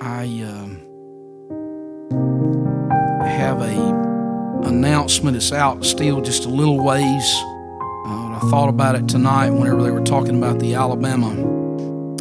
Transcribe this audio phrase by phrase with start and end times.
[0.00, 0.80] I um,
[3.26, 5.36] have a announcement.
[5.36, 7.34] It's out still just a little ways.
[8.06, 11.30] Uh, I thought about it tonight whenever they were talking about the Alabama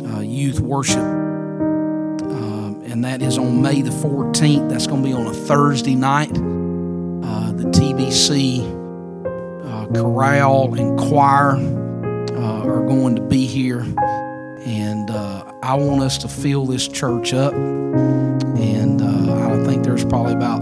[0.07, 4.69] uh, youth worship, uh, and that is on May the 14th.
[4.69, 6.31] That's going to be on a Thursday night.
[6.31, 8.61] Uh, the TBC
[9.65, 13.81] uh, chorale and choir uh, are going to be here,
[15.67, 17.53] I want us to fill this church up.
[17.53, 20.61] And I think there's probably about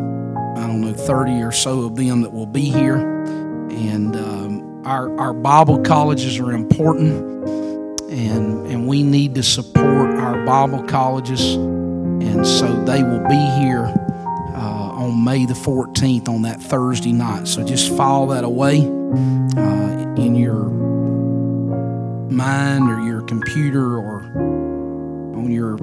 [0.58, 2.95] I don't know, 30 or so of them that will be here.
[2.95, 7.48] And um, our, our Bible colleges are important,
[8.09, 11.53] and, and we need to support our Bible colleges.
[11.53, 13.86] And so they will be here
[14.56, 17.48] uh, on May the 14th on that Thursday night.
[17.48, 20.66] So just file that away uh, in your
[22.31, 24.55] mind or your computer or
[25.45, 25.77] on your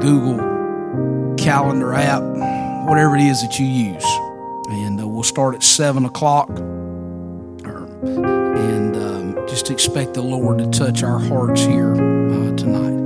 [0.00, 2.22] Google Calendar app
[2.90, 4.04] whatever it is that you use.
[4.68, 6.48] And uh, we'll start at 7 o'clock.
[8.02, 12.98] And um, just expect the Lord to touch our hearts here uh, tonight.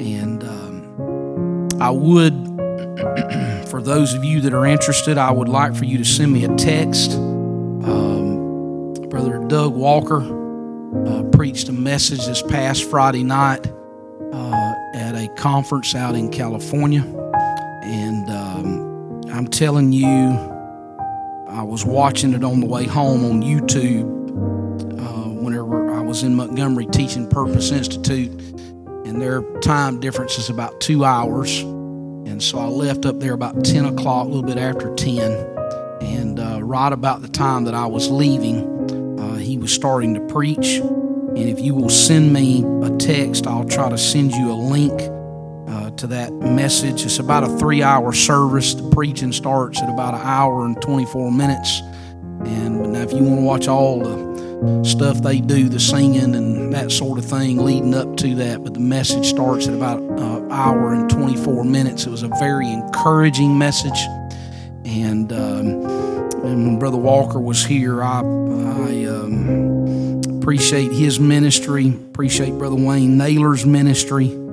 [0.00, 2.32] And um, I would,
[3.68, 6.44] for those of you that are interested, I would like for you to send me
[6.44, 7.12] a text.
[7.12, 10.22] Um, Brother Doug Walker
[11.06, 13.66] uh, preached a message this past Friday night
[15.38, 17.02] conference out in California.
[17.82, 20.06] And um, I'm telling you,
[21.48, 24.04] I was watching it on the way home on YouTube
[25.00, 28.30] uh, whenever I was in Montgomery teaching Purpose Institute,
[29.06, 31.60] and their time difference is about two hours.
[31.60, 35.32] And so I left up there about 10 o'clock, a little bit after 10.
[36.02, 40.20] And uh, right about the time that I was leaving, uh, he was starting to
[40.26, 40.76] preach.
[40.76, 45.00] And if you will send me a text, I'll try to send you a link
[45.98, 47.04] to that message.
[47.04, 48.74] It's about a three hour service.
[48.74, 51.80] The preaching starts at about an hour and 24 minutes.
[52.44, 56.72] And now, if you want to watch all the stuff they do, the singing and
[56.72, 60.50] that sort of thing leading up to that, but the message starts at about an
[60.52, 62.06] hour and 24 minutes.
[62.06, 63.98] It was a very encouraging message.
[64.84, 65.66] And, um,
[66.44, 73.18] and when Brother Walker was here, I, I um, appreciate his ministry, appreciate Brother Wayne
[73.18, 74.47] Naylor's ministry.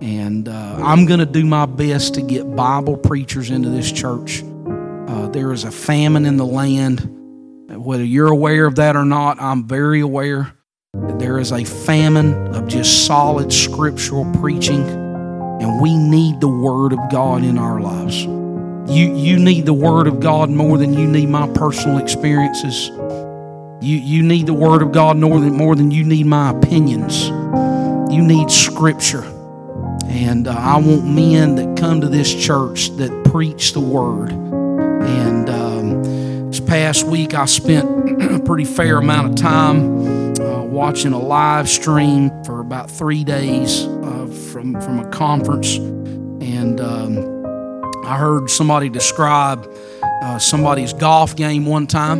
[0.00, 4.42] And uh, I'm going to do my best to get Bible preachers into this church.
[4.42, 7.06] Uh, there is a famine in the land.
[7.68, 10.52] Whether you're aware of that or not, I'm very aware
[10.94, 16.92] that there is a famine of just solid scriptural preaching, and we need the Word
[16.92, 18.24] of God in our lives.
[18.90, 22.88] You, you need the Word of God more than you need my personal experiences.
[23.82, 27.28] You, you need the Word of God more than, more than you need my opinions.
[28.12, 29.24] You need Scripture.
[30.10, 34.32] And uh, I want men that come to this church that preach the word.
[34.32, 41.12] And um, this past week, I spent a pretty fair amount of time uh, watching
[41.12, 45.76] a live stream for about three days uh, from, from a conference.
[45.76, 49.72] And um, I heard somebody describe
[50.02, 52.18] uh, somebody's golf game one time.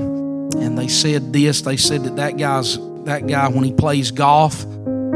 [0.59, 4.65] And they said this they said that that guy's that guy when he plays golf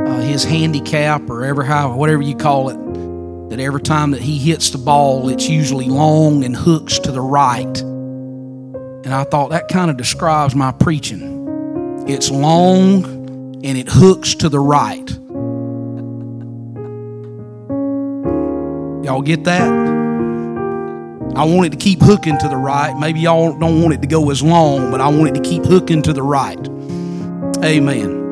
[0.07, 4.39] uh, his handicap or ever how whatever you call it that every time that he
[4.39, 7.81] hits the ball it's usually long and hooks to the right.
[7.81, 12.05] And i thought that kind of describes my preaching.
[12.09, 13.05] It's long
[13.65, 15.11] and it hooks to the right.
[19.05, 19.69] Y'all get that?
[21.37, 22.97] I want it to keep hooking to the right.
[22.99, 25.65] Maybe y'all don't want it to go as long but i want it to keep
[25.65, 26.69] hooking to the right.
[27.65, 28.24] Amen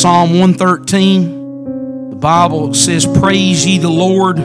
[0.00, 4.36] Psalm 113, the Bible says, Praise ye the Lord.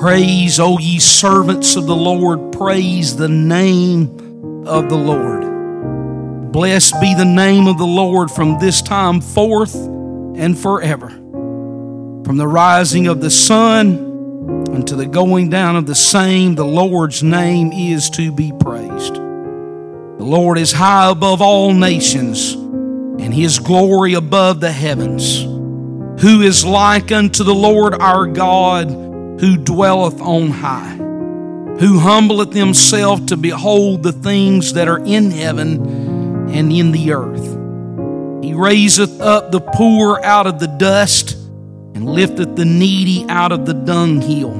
[0.00, 2.52] Praise, O ye servants of the Lord.
[2.52, 6.52] Praise the name of the Lord.
[6.52, 11.08] Blessed be the name of the Lord from this time forth and forever.
[11.08, 17.24] From the rising of the sun unto the going down of the same, the Lord's
[17.24, 19.14] name is to be praised.
[19.16, 22.54] The Lord is high above all nations
[23.30, 25.42] and his glory above the heavens.
[26.20, 33.24] Who is like unto the Lord our God, who dwelleth on high, who humbleth himself
[33.26, 38.42] to behold the things that are in heaven and in the earth.
[38.42, 41.34] He raiseth up the poor out of the dust
[41.94, 44.50] and lifteth the needy out of the dunghill,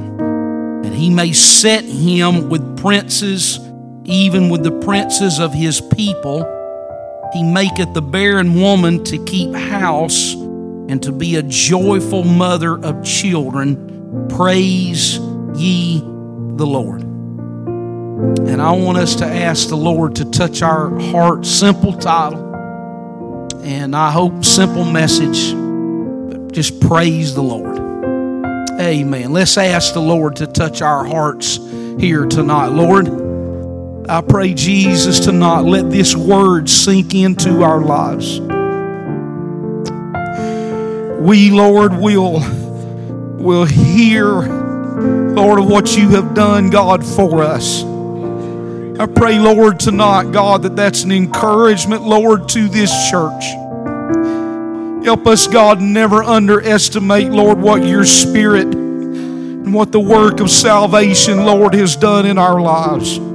[0.83, 3.59] that he may set him with princes,
[4.05, 6.59] even with the princes of his people
[7.33, 13.03] he maketh the barren woman to keep house and to be a joyful mother of
[13.03, 14.27] children.
[14.29, 15.17] Praise
[15.55, 17.01] ye the Lord.
[17.01, 21.49] And I want us to ask the Lord to touch our hearts.
[21.49, 22.49] Simple title.
[23.63, 25.55] And I hope simple message.
[26.51, 27.79] Just praise the Lord.
[28.79, 29.31] Amen.
[29.31, 31.57] Let's ask the Lord to touch our hearts
[31.99, 32.67] here tonight.
[32.67, 33.07] Lord,
[34.11, 38.41] I pray, Jesus, to not let this word sink into our lives.
[41.21, 42.41] We, Lord, will,
[43.41, 47.83] will hear, Lord, of what you have done, God, for us.
[48.99, 53.45] I pray, Lord, tonight, God, that that's an encouragement, Lord, to this church.
[55.05, 61.45] Help us, God, never underestimate, Lord, what your spirit and what the work of salvation,
[61.45, 63.30] Lord, has done in our lives.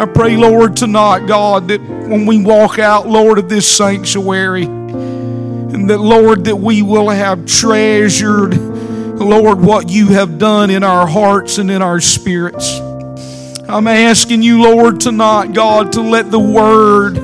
[0.00, 5.90] I pray, Lord, tonight, God, that when we walk out, Lord, of this sanctuary, and
[5.90, 11.58] that, Lord, that we will have treasured, Lord, what you have done in our hearts
[11.58, 12.78] and in our spirits.
[13.68, 17.18] I'm asking you, Lord, tonight, God, to let the word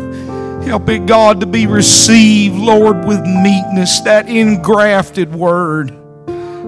[0.67, 5.97] help it, God, to be received, Lord, with meekness, that engrafted word.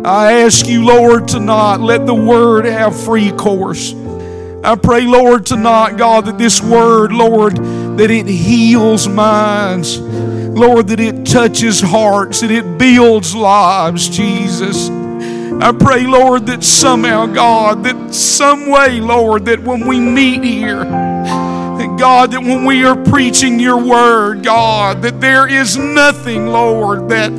[0.07, 3.93] I ask you, Lord, tonight, let the word have free course.
[4.65, 7.57] I pray, Lord, tonight, God, that this word, Lord,
[7.99, 9.99] that it heals minds.
[9.99, 14.89] Lord, that it touches hearts that it builds lives, Jesus.
[15.61, 20.85] I pray, Lord, that somehow, God, that some way, Lord, that when we meet here,
[20.85, 27.09] that God, that when we are preaching your word, God, that there is nothing, Lord,
[27.09, 27.37] that,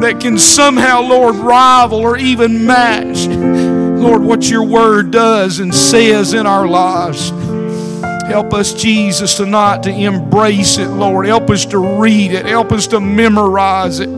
[0.00, 3.26] that can somehow, Lord, rival or even match,
[4.02, 7.30] Lord, what your word does and says in our lives.
[8.26, 11.24] Help us, Jesus, tonight to embrace it, Lord.
[11.26, 12.44] Help us to read it.
[12.44, 14.08] Help us to memorize it.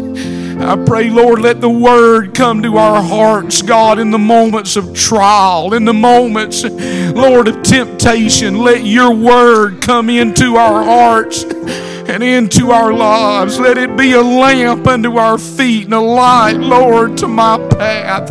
[0.58, 4.94] I pray, Lord, let the word come to our hearts, God, in the moments of
[4.94, 8.60] trial, in the moments, Lord, of temptation.
[8.60, 13.58] Let your word come into our hearts and into our lives.
[13.58, 18.30] Let it be a lamp unto our feet and a light, Lord, to my path.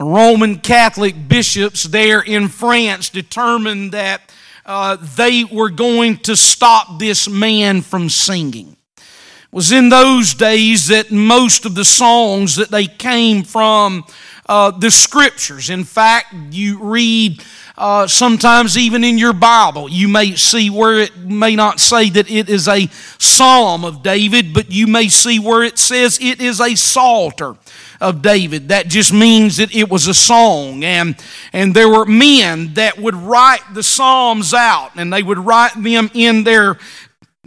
[0.00, 4.32] Roman Catholic bishops there in France determined that
[4.64, 9.04] uh, they were going to stop this man from singing It
[9.50, 14.04] was in those days that most of the songs that they came from
[14.46, 15.68] uh, the scriptures.
[15.68, 17.42] In fact, you read
[17.76, 22.30] uh, sometimes even in your Bible, you may see where it may not say that
[22.30, 22.88] it is a
[23.18, 27.56] psalm of David, but you may see where it says it is a psalter
[28.00, 28.68] of David.
[28.68, 30.84] That just means that it was a song.
[30.84, 31.16] And,
[31.52, 36.10] and there were men that would write the Psalms out, and they would write them
[36.14, 36.78] in their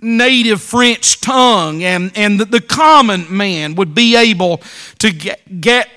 [0.02, 4.62] native French tongue, and, and the, the common man would be able
[5.00, 5.88] to get, get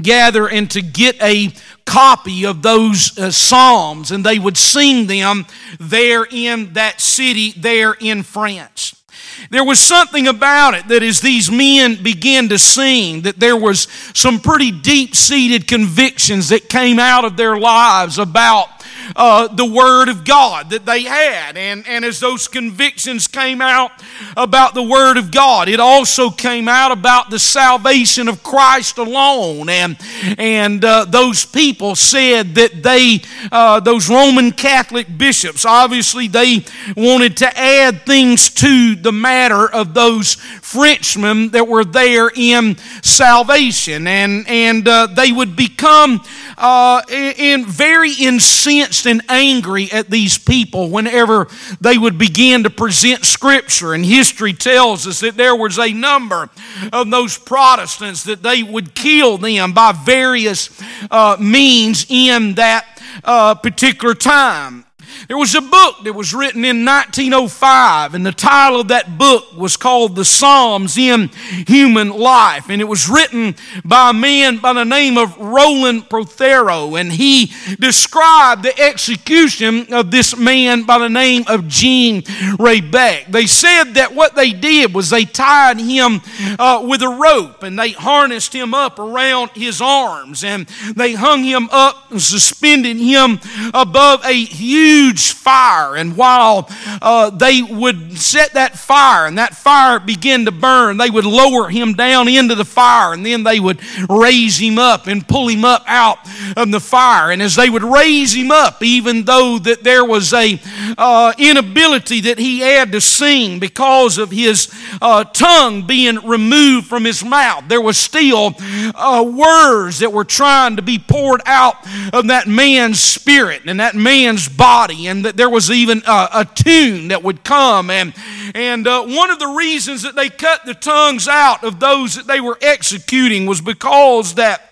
[0.00, 1.52] gather and to get a
[1.84, 5.44] copy of those uh, psalms and they would sing them
[5.78, 9.01] there in that city there in france
[9.50, 13.88] there was something about it that as these men began to sing that there was
[14.14, 18.68] some pretty deep-seated convictions that came out of their lives about
[19.16, 21.56] uh, the Word of God that they had.
[21.56, 23.90] And, and as those convictions came out
[24.36, 29.68] about the Word of God, it also came out about the salvation of Christ alone.
[29.68, 29.96] And,
[30.38, 36.64] and uh, those people said that they, uh, those Roman Catholic bishops, obviously they
[36.96, 44.06] wanted to add things to the matter of those Frenchmen that were there in salvation.
[44.06, 46.22] And, and uh, they would become
[46.62, 51.48] uh, and very incensed and angry at these people whenever
[51.80, 53.94] they would begin to present Scripture.
[53.94, 56.48] And history tells us that there was a number
[56.92, 60.70] of those Protestants that they would kill them by various
[61.10, 64.84] uh, means in that uh, particular time.
[65.28, 69.56] There was a book that was written in 1905, and the title of that book
[69.56, 71.28] was called The Psalms in
[71.66, 72.68] Human Life.
[72.68, 73.54] And it was written
[73.84, 80.10] by a man by the name of Rowland Prothero, and he described the execution of
[80.10, 83.26] this man by the name of Jean Rabec.
[83.30, 86.20] They said that what they did was they tied him
[86.58, 90.66] uh, with a rope and they harnessed him up around his arms and
[90.96, 93.40] they hung him up and suspended him
[93.74, 95.96] above a huge huge fire.
[95.96, 96.68] And while
[97.00, 101.68] uh, they would set that fire and that fire began to burn, they would lower
[101.68, 105.64] him down into the fire and then they would raise him up and pull him
[105.64, 106.18] up out
[106.56, 107.30] of the fire.
[107.30, 110.60] And as they would raise him up, even though that there was a
[110.96, 117.04] uh, inability that he had to sing because of his uh, tongue being removed from
[117.04, 118.54] his mouth, there was still
[118.94, 121.74] uh, words that were trying to be poured out
[122.12, 126.44] of that man's spirit and that man's body and that there was even a, a
[126.44, 127.90] tune that would come.
[127.90, 128.14] And,
[128.54, 132.26] and uh, one of the reasons that they cut the tongues out of those that
[132.26, 134.71] they were executing was because that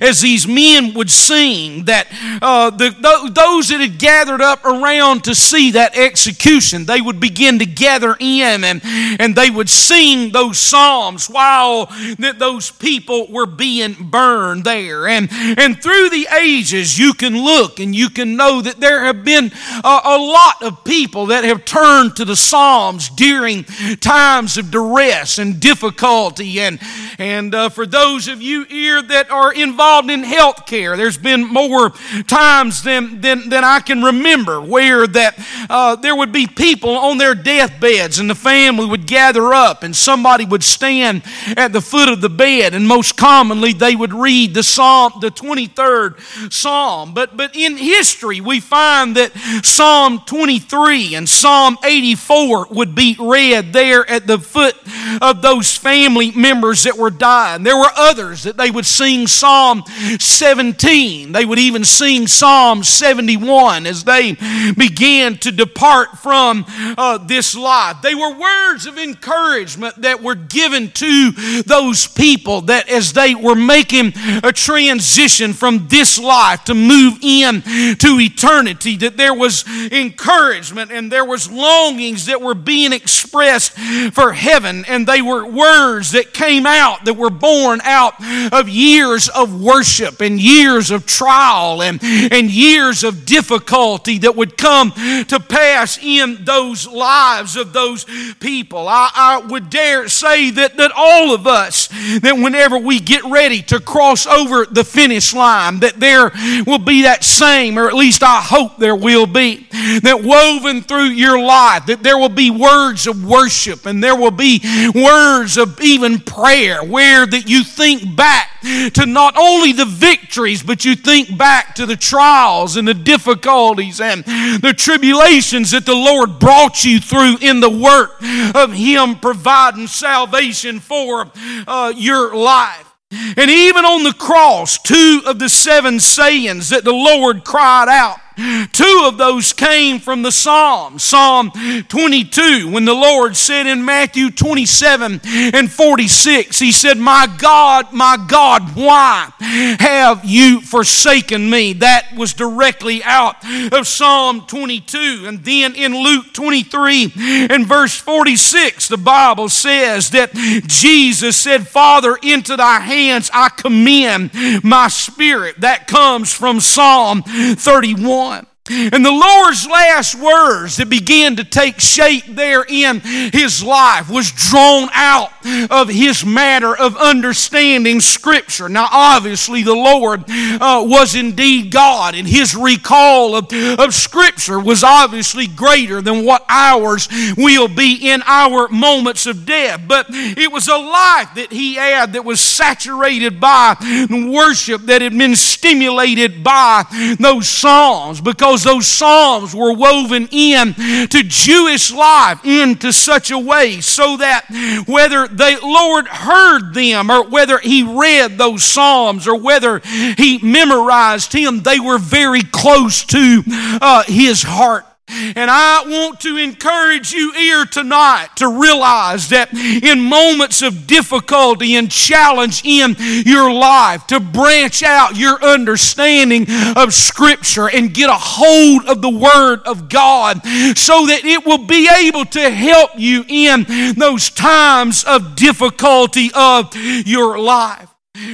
[0.00, 2.06] as these men would sing that
[2.42, 2.90] uh, the,
[3.32, 8.16] those that had gathered up around to see that execution they would begin to gather
[8.18, 11.86] in and, and they would sing those psalms while
[12.18, 15.06] that those people were being burned there.
[15.06, 19.24] And, and through the ages you can look and you can know that there have
[19.24, 19.52] been
[19.84, 23.64] a, a lot of people that have turned to the psalms during
[24.00, 26.60] times of duress and difficulty.
[26.60, 26.80] And,
[27.18, 30.96] and uh, for those of you here that are involved in health care.
[30.96, 31.90] There's been more
[32.28, 35.34] times than, than, than I can remember where that
[35.68, 39.96] uh, there would be people on their deathbeds and the family would gather up and
[39.96, 41.22] somebody would stand
[41.56, 45.30] at the foot of the bed and most commonly they would read the psalm, the
[45.30, 47.12] 23rd psalm.
[47.12, 49.32] But, but in history we find that
[49.64, 54.76] Psalm 23 and Psalm 84 would be read there at the foot
[55.20, 57.62] of those family members that were dying.
[57.62, 59.84] There were others that they would sing Psalm
[60.18, 61.30] 17.
[61.30, 64.32] They would even sing Psalm 71 as they
[64.76, 67.98] began to depart from uh, this life.
[68.02, 71.30] They were words of encouragement that were given to
[71.66, 77.62] those people that as they were making a transition from this life to move in
[77.62, 83.70] to eternity, that there was encouragement and there was longings that were being expressed
[84.12, 88.14] for heaven, and they were words that came out that were born out
[88.52, 94.56] of years of worship and years of trial and, and years of difficulty that would
[94.56, 98.04] come to pass in those lives of those
[98.40, 98.88] people.
[98.88, 101.88] I, I would dare say that, that all of us,
[102.20, 106.30] that whenever we get ready to cross over the finish line, that there
[106.66, 109.66] will be that same, or at least I hope there will be,
[110.02, 114.30] that woven through your life, that there will be words of worship and there will
[114.30, 114.60] be
[114.94, 120.84] words of even prayer where that you think back to not only the victories, but
[120.84, 126.38] you think back to the trials and the difficulties and the tribulations that the Lord
[126.38, 128.20] brought you through in the work
[128.54, 131.30] of Him providing salvation for
[131.66, 132.94] uh, your life.
[133.10, 138.18] And even on the cross, two of the seven sayings that the Lord cried out
[138.36, 140.98] Two of those came from the Psalm.
[140.98, 141.52] Psalm
[141.88, 148.16] 22, when the Lord said in Matthew 27 and 46, He said, My God, my
[148.28, 149.32] God, why
[149.78, 151.74] have you forsaken me?
[151.74, 153.36] That was directly out
[153.72, 155.24] of Psalm 22.
[155.26, 157.12] And then in Luke 23
[157.50, 164.32] and verse 46, the Bible says that Jesus said, Father, into thy hands I commend
[164.64, 165.60] my spirit.
[165.60, 168.23] That comes from Psalm 31.
[168.70, 174.32] And the Lord's last words that began to take shape there in his life was
[174.32, 175.30] drawn out
[175.70, 178.70] of his matter of understanding Scripture.
[178.70, 184.82] Now, obviously, the Lord uh, was indeed God, and his recall of, of Scripture was
[184.82, 189.82] obviously greater than what ours will be in our moments of death.
[189.86, 193.76] But it was a life that he had that was saturated by
[194.10, 196.84] worship that had been stimulated by
[197.20, 203.38] those Psalms because because those Psalms were woven in to Jewish life into such a
[203.38, 204.44] way so that
[204.86, 211.32] whether the Lord heard them or whether he read those Psalms or whether he memorized
[211.32, 214.86] him, they were very close to uh, his heart.
[215.08, 221.76] And I want to encourage you here tonight to realize that in moments of difficulty
[221.76, 226.46] and challenge in your life, to branch out your understanding
[226.76, 230.44] of Scripture and get a hold of the Word of God
[230.76, 236.74] so that it will be able to help you in those times of difficulty of
[236.74, 237.88] your life.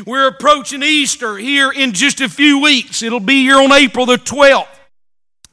[0.06, 3.02] We're approaching Easter here in just a few weeks.
[3.02, 4.79] It'll be here on April the 12th.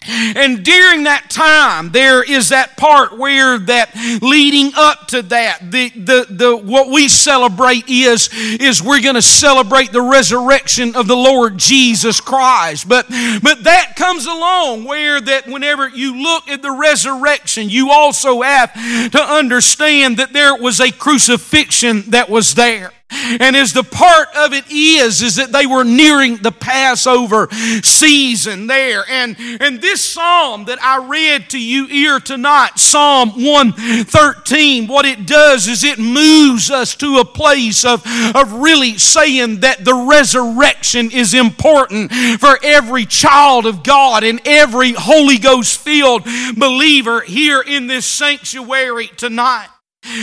[0.07, 5.89] And during that time, there is that part where that leading up to that, the,
[5.89, 11.15] the, the what we celebrate is, is we're going to celebrate the resurrection of the
[11.15, 12.87] Lord Jesus Christ.
[12.87, 18.41] But, but that comes along where that whenever you look at the resurrection, you also
[18.41, 18.73] have
[19.11, 22.91] to understand that there was a crucifixion that was there.
[23.09, 27.47] And as the part of it is, is that they were nearing the Passover
[27.83, 29.03] season there.
[29.09, 35.25] And, and this psalm that I read to you here tonight, Psalm 113, what it
[35.25, 38.03] does is it moves us to a place of,
[38.35, 44.93] of really saying that the resurrection is important for every child of God and every
[44.93, 46.23] Holy Ghost filled
[46.57, 49.69] believer here in this sanctuary tonight.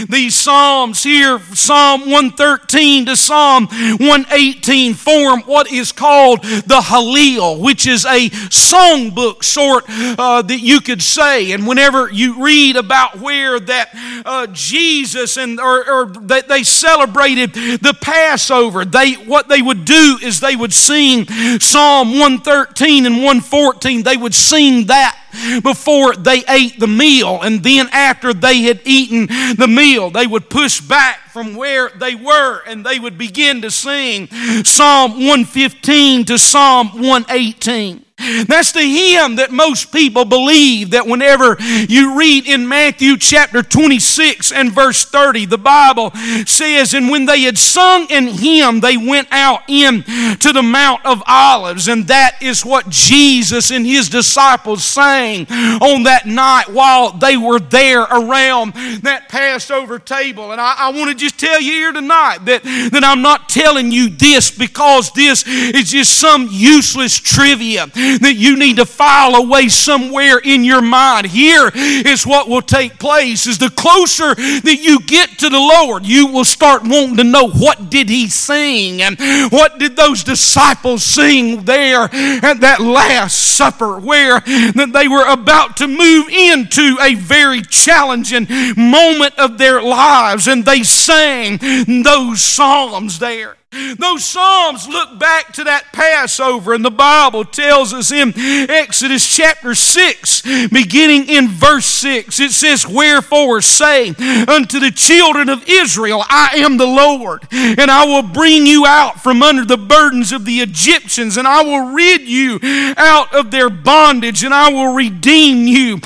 [0.09, 7.87] These Psalms here, Psalm 113 to Psalm 118, form what is called the Hallel, which
[7.87, 11.53] is a songbook sort uh, that you could say.
[11.53, 13.91] And whenever you read about where that
[14.25, 20.41] uh, Jesus and or, or they celebrated the Passover, they what they would do is
[20.41, 21.27] they would sing
[21.59, 24.03] Psalm 113 and 114.
[24.03, 25.19] They would sing that
[25.63, 27.41] before they ate the meal.
[27.43, 29.27] And then after they had eaten
[29.57, 33.71] the meal, they would push back from where they were and they would begin to
[33.71, 34.29] sing
[34.65, 38.04] Psalm 115 to Psalm 118.
[38.19, 44.53] That's the hymn that most people believe that whenever you read in Matthew chapter 26
[44.53, 46.13] and verse 30, the Bible
[46.47, 50.05] says, And when they had sung in hymn, they went out in
[50.39, 51.89] to the Mount of Olives.
[51.89, 55.47] And that is what Jesus and his disciples sang
[55.83, 60.53] on that night while they were there around that Passover table.
[60.53, 63.91] And I, I want to just tell you here tonight that, that I'm not telling
[63.91, 67.87] you this because this is just some useless trivia
[68.19, 71.27] that you need to file away somewhere in your mind.
[71.27, 76.07] Here is what will take place is the closer that you get to the Lord,
[76.07, 79.19] you will start wanting to know what did he sing and
[79.51, 85.77] what did those disciples sing there at that last supper where that they were about
[85.79, 91.59] to move into a very challenging moment of their lives and they sang
[92.03, 93.57] those psalms there.
[93.99, 99.75] Those Psalms look back to that Passover, and the Bible tells us in Exodus chapter
[99.75, 106.57] 6, beginning in verse 6, it says, Wherefore say unto the children of Israel, I
[106.57, 110.61] am the Lord, and I will bring you out from under the burdens of the
[110.61, 112.61] Egyptians, and I will rid you
[112.97, 116.01] out of their bondage, and I will redeem you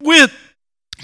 [0.00, 0.36] with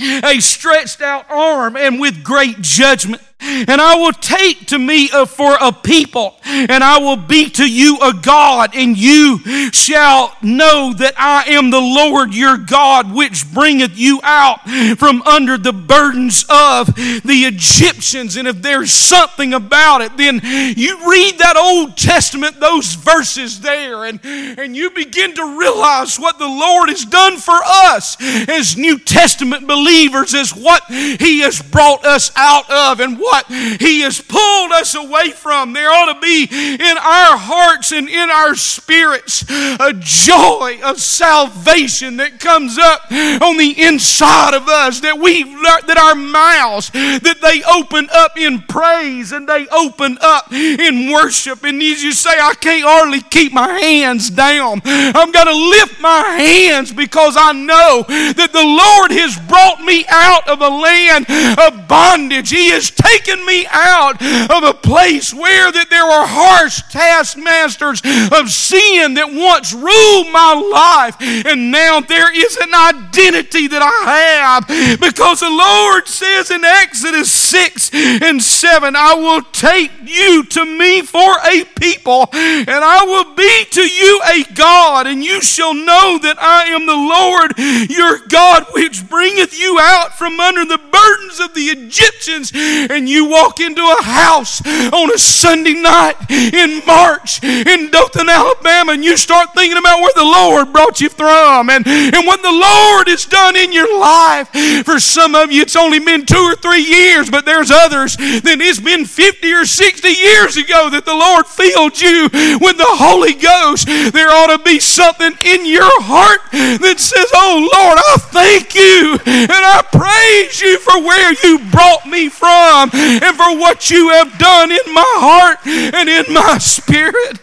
[0.01, 3.23] a stretched out arm and with great judgment.
[3.43, 7.99] And I will take to me for a people, and I will be to you
[8.03, 9.41] a God, and you
[9.73, 14.61] shall know that I am the Lord your God, which bringeth you out
[14.99, 18.37] from under the burdens of the Egyptians.
[18.37, 20.41] And if there's something about it, then
[20.77, 26.39] you read that Old Testament, those verses there, and, and you begin to realize what
[26.39, 28.17] the Lord has done for us
[28.49, 34.01] as New Testament believers, as what He has brought us out of, and what He
[34.01, 35.73] has pulled us away from.
[35.73, 42.17] There ought to be in our hearts and in our spirits a joy of salvation
[42.19, 47.63] that comes up on the inside of us, that we that our mouths that they
[47.65, 51.65] open up in praise and they open up in worship.
[51.65, 54.83] And as you say, I can't hardly keep my hands down.
[54.85, 60.05] I'm going to lift my hands because I know that the Lord has brought me
[60.09, 61.27] out of a land
[61.59, 62.51] of bondage.
[62.51, 68.01] He has taken me out of a place where that there were harsh taskmasters
[68.33, 71.17] of sin that once ruled my life.
[71.47, 74.09] And now there is an identity that I
[74.41, 80.65] have because the Lord says in Exodus 6 and 7, I will take you to
[80.65, 85.75] me for a people, and I will be to you a God, and you shall
[85.75, 87.59] know that I am the Lord
[87.91, 92.53] your God, which bringeth you out from under the burdens of the Egyptians.
[92.55, 98.93] And you walk into a house on a Sunday night in March in Dothan, Alabama,
[98.93, 102.53] and you start thinking about where the Lord brought you from and, and what the
[102.53, 104.49] Lord has done in your life.
[104.85, 108.59] For some of you, it's only been two or three years, but there's others that
[108.61, 112.29] it's been 50 or 60 years ago that the Lord filled you
[112.61, 113.87] with the Holy Ghost.
[114.13, 119.19] There ought to be something in your heart that says, Oh Lord, I thank you
[119.27, 124.37] and I praise you for where you brought me from and for what you have
[124.39, 127.42] done in my heart and in my spirit.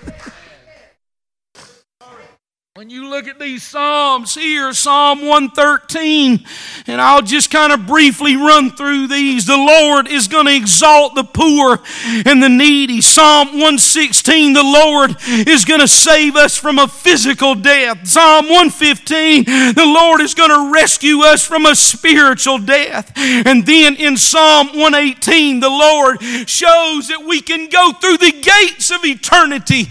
[2.79, 6.45] When you look at these Psalms here, Psalm 113,
[6.87, 9.45] and I'll just kind of briefly run through these.
[9.45, 11.79] The Lord is going to exalt the poor
[12.25, 13.01] and the needy.
[13.01, 18.07] Psalm 116, the Lord is going to save us from a physical death.
[18.07, 23.11] Psalm 115, the Lord is going to rescue us from a spiritual death.
[23.17, 28.89] And then in Psalm 118, the Lord shows that we can go through the gates
[28.89, 29.85] of eternity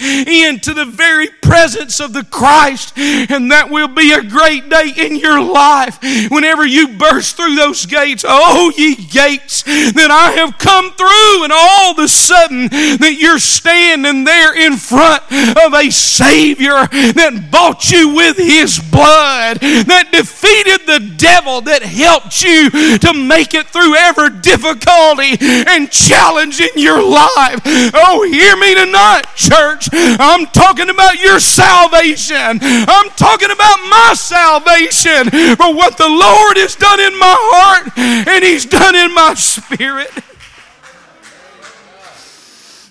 [0.48, 2.92] into the very presence of the Christ Christ.
[3.30, 5.98] And that will be a great day in your life
[6.30, 8.24] whenever you burst through those gates.
[8.26, 13.38] Oh, ye gates that I have come through, and all of a sudden that you're
[13.38, 20.86] standing there in front of a Savior that bought you with His blood, that defeated
[20.86, 27.02] the devil, that helped you to make it through every difficulty and challenge in your
[27.02, 27.60] life.
[27.94, 29.88] Oh, hear me tonight, church.
[29.92, 32.58] I'm talking about your salvation.
[32.68, 38.44] I'm talking about my salvation for what the Lord has done in my heart and
[38.44, 40.10] He's done in my spirit.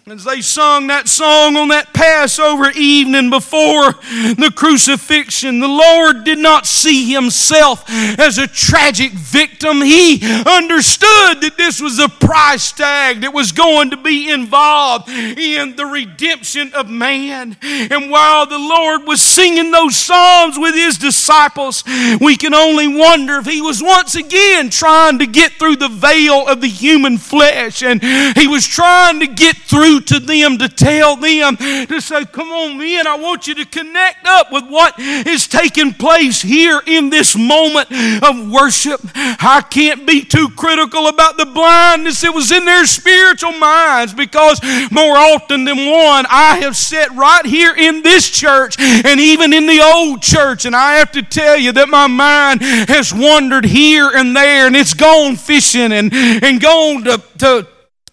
[0.10, 6.38] As they sung that song on that Passover evening before the crucifixion, the Lord did
[6.38, 7.84] not see himself
[8.18, 9.82] as a tragic victim.
[9.82, 15.76] He understood that this was a price tag that was going to be involved in
[15.76, 17.58] the redemption of man.
[17.62, 21.84] And while the Lord was singing those psalms with his disciples,
[22.22, 26.48] we can only wonder if he was once again trying to get through the veil
[26.48, 28.02] of the human flesh and
[28.38, 32.78] he was trying to get through to them to tell them to say, Come on,
[32.78, 37.36] men, I want you to connect up with what is taking place here in this
[37.36, 37.92] moment
[38.24, 39.02] of worship.
[39.16, 44.62] I can't be too critical about the blindness that was in their spiritual minds because
[44.92, 49.68] more often than one, I have sat right here in this church and even in
[49.68, 54.10] the old church, and I have to tell you that my mind has wandered here
[54.14, 57.68] and there and it's gone fishing and, and gone to, to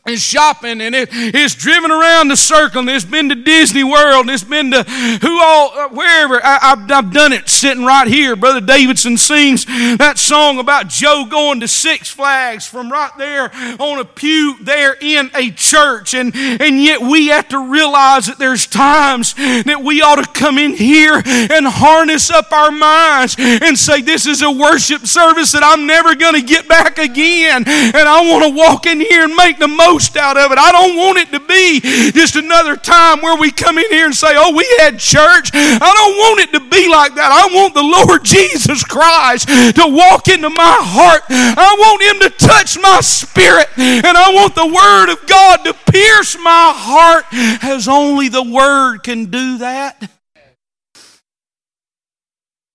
[0.06, 4.26] and shopping and it, it's driven around the circle and it's been to Disney World
[4.26, 6.44] and it's been to who all uh, wherever.
[6.44, 8.36] I, have I've done it sitting right here.
[8.36, 13.98] Brother Davidson sings that song about Joe going to Six Flags from right there on
[13.98, 18.66] a pew there in a church and and yet we have to realize that there's
[18.66, 24.02] times that we ought to come in here and harness up our minds and say
[24.02, 28.20] this is a worship service that I'm never going to get back again and I
[28.30, 30.58] want to walk in here and make the most out of it.
[30.58, 31.80] I don't want it to be
[32.12, 35.50] just another time where we come in here and say, oh, we had church.
[35.54, 37.30] I don't want it to be like that.
[37.30, 41.22] I want the Lord Jesus Christ to walk into my heart.
[41.28, 43.68] I want Him to touch my spirit.
[43.76, 47.24] And I want the Word of God to pierce my heart
[47.62, 50.10] as only the Word can do that.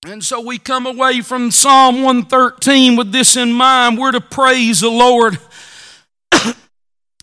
[0.08, 3.97] And so we come away from Psalm 113 with this in mind.
[3.97, 5.38] We're to praise the Lord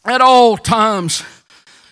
[0.07, 1.23] at all times.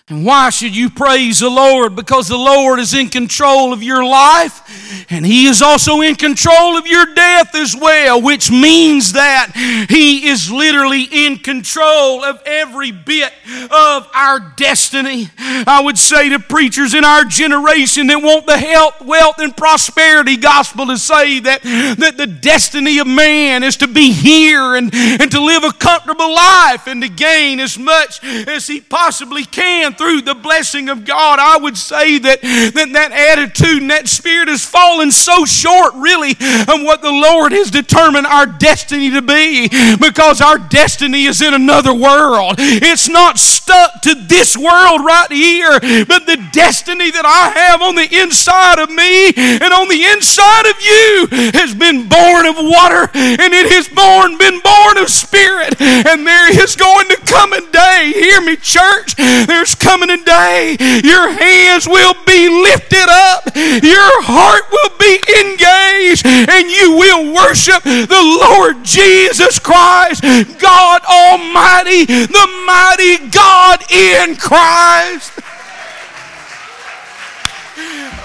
[0.07, 1.95] And why should you praise the Lord?
[1.95, 4.61] Because the Lord is in control of your life
[5.09, 9.53] and He is also in control of your death as well, which means that
[9.89, 13.33] He is literally in control of every bit
[13.71, 15.29] of our destiny.
[15.39, 20.37] I would say to preachers in our generation that want the health, wealth, and prosperity
[20.37, 21.63] gospel to say that,
[21.97, 26.31] that the destiny of man is to be here and, and to live a comfortable
[26.31, 31.39] life and to gain as much as he possibly can through the blessing of God,
[31.39, 36.31] I would say that that, that attitude and that spirit has fallen so short, really,
[36.31, 41.53] of what the Lord has determined our destiny to be because our destiny is in
[41.53, 42.55] another world.
[42.57, 47.95] It's not stuck to this world right here, but the destiny that I have on
[47.95, 53.09] the inside of me and on the inside of you has been born of water
[53.13, 55.79] and it has born, been born of spirit.
[55.79, 60.75] And there is going to come a day, hear me, church, there's coming a day
[61.03, 67.83] your hands will be lifted up, your heart will be engaged, and you will worship
[67.83, 70.23] the Lord Jesus Christ,
[70.59, 75.31] God Almighty, the mighty God in Christ.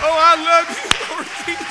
[0.03, 1.71] Oh, I love you, Lord Jesus.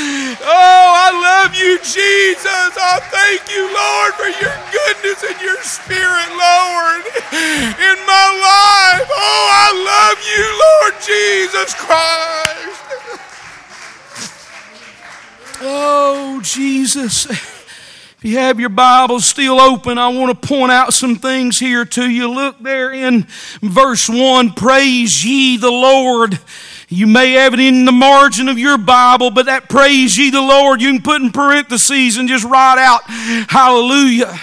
[0.00, 2.72] Oh, I love you, Jesus.
[2.76, 7.02] I thank you, Lord, for your goodness and your spirit, Lord,
[7.82, 9.08] in my life.
[9.10, 12.88] Oh, I love you, Lord Jesus Christ.
[15.60, 17.26] Oh, Jesus.
[18.18, 21.84] If you have your Bible still open, I want to point out some things here
[21.84, 22.28] to you.
[22.28, 23.26] Look there in
[23.62, 26.40] verse 1 Praise ye the Lord.
[26.90, 30.40] You may have it in the margin of your Bible, but that praise ye the
[30.40, 33.02] Lord, you can put in parentheses and just write out,
[33.50, 34.40] Hallelujah.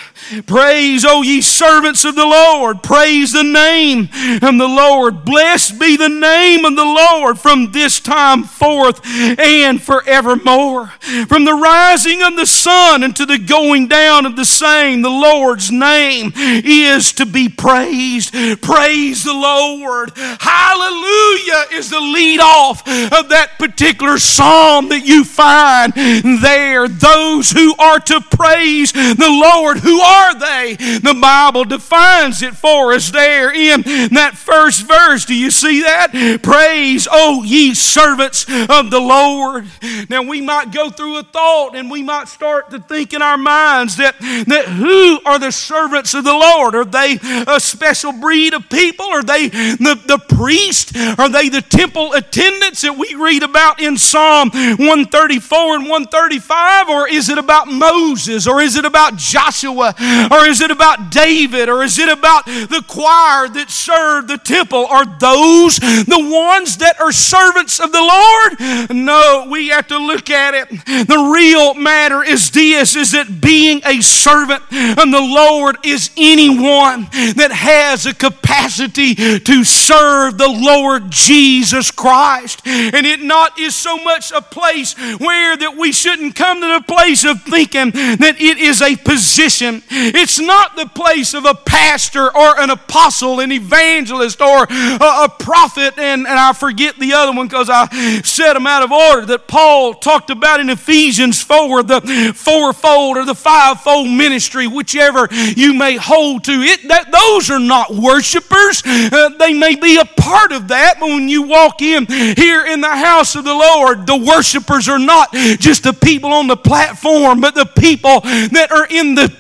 [0.47, 2.81] Praise, O ye servants of the Lord.
[2.81, 4.09] Praise the name
[4.41, 5.23] of the Lord.
[5.23, 10.87] Blessed be the name of the Lord from this time forth and forevermore.
[11.27, 15.71] From the rising of the sun unto the going down of the same, the Lord's
[15.71, 18.33] name is to be praised.
[18.61, 20.11] Praise the Lord.
[20.15, 25.93] Hallelujah is the lead off of that particular psalm that you find
[26.41, 26.87] there.
[26.87, 30.75] Those who are to praise the Lord, who are are they?
[30.75, 33.81] The Bible defines it for us there in
[34.13, 35.25] that first verse.
[35.25, 36.39] Do you see that?
[36.41, 39.67] Praise, oh ye servants of the Lord.
[40.09, 43.37] Now we might go through a thought and we might start to think in our
[43.37, 44.15] minds that,
[44.47, 46.75] that who are the servants of the Lord?
[46.75, 49.05] Are they a special breed of people?
[49.05, 50.95] Are they the, the priest?
[50.95, 56.89] Are they the temple attendants that we read about in Psalm 134 and 135?
[56.89, 58.47] Or is it about Moses?
[58.47, 59.93] Or is it about Joshua?
[60.31, 61.69] Or is it about David?
[61.69, 64.85] Or is it about the choir that served the temple?
[64.87, 68.89] Are those the ones that are servants of the Lord?
[68.95, 70.69] No, we have to look at it.
[70.85, 77.07] The real matter is this is that being a servant of the Lord is anyone
[77.11, 82.61] that has a capacity to serve the Lord Jesus Christ.
[82.65, 86.83] And it not is so much a place where that we shouldn't come to the
[86.87, 89.83] place of thinking that it is a position.
[89.95, 95.29] It's not the place of a pastor or an apostle, an evangelist, or a, a
[95.39, 97.87] prophet, and, and I forget the other one because I
[98.21, 103.25] set them out of order that Paul talked about in Ephesians 4, the fourfold or
[103.25, 106.51] the fivefold ministry, whichever you may hold to.
[106.51, 108.83] It, that, those are not worshipers.
[108.85, 112.81] Uh, they may be a part of that, but when you walk in here in
[112.81, 117.41] the house of the Lord, the worshipers are not just the people on the platform,
[117.41, 119.33] but the people that are in the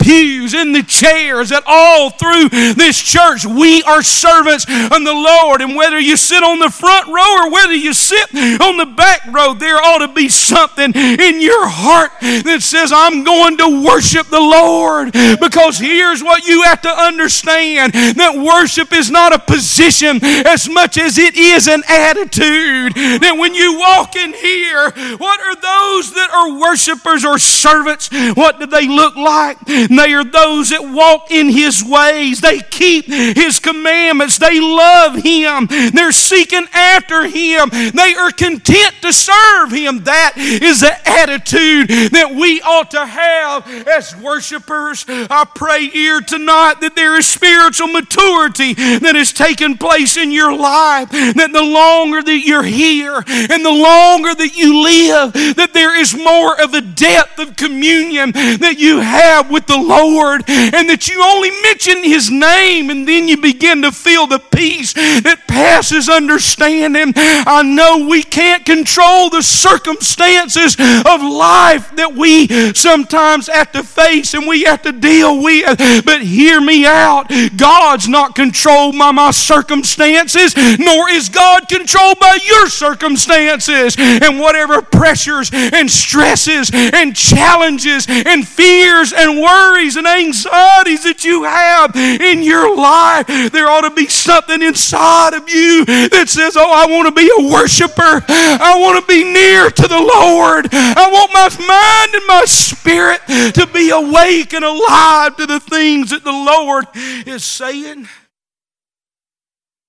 [0.45, 5.61] pews in the chairs, that all through this church we are servants of the Lord.
[5.61, 9.25] And whether you sit on the front row or whether you sit on the back
[9.31, 14.27] row, there ought to be something in your heart that says, I'm going to worship
[14.27, 15.11] the Lord.
[15.39, 20.97] Because here's what you have to understand that worship is not a position as much
[20.97, 22.93] as it is an attitude.
[22.95, 28.09] That when you walk in here, what are those that are worshipers or servants?
[28.35, 29.59] What do they look like?
[29.65, 32.41] They are those that walk in His ways.
[32.41, 34.37] They keep His commandments.
[34.37, 35.67] They love Him.
[35.93, 37.69] They're seeking after Him.
[37.71, 40.03] They are content to serve Him.
[40.03, 45.05] That is the attitude that we ought to have as worshipers.
[45.07, 50.55] I pray here tonight that there is spiritual maturity that has taken place in your
[50.55, 51.09] life.
[51.11, 56.15] That the longer that you're here and the longer that you live, that there is
[56.15, 61.21] more of a depth of communion that you have with the Lord and that you
[61.23, 67.13] only mention His name and then you begin to feel the peace that passes understanding.
[67.15, 74.33] I know we can't control the circumstances of life that we sometimes have to face
[74.33, 77.31] and we have to deal with, but hear me out.
[77.57, 83.95] God's not controlled by my circumstances, nor is God controlled by your circumstances.
[83.97, 91.43] And whatever pressures and stresses and challenges and fears and worries and anxieties that you
[91.43, 96.71] have in your life, there ought to be something inside of you that says, Oh,
[96.71, 98.23] I want to be a worshiper.
[98.27, 100.69] I want to be near to the Lord.
[100.71, 103.21] I want my mind and my spirit
[103.53, 106.87] to be awake and alive to the things that the Lord
[107.27, 108.07] is saying.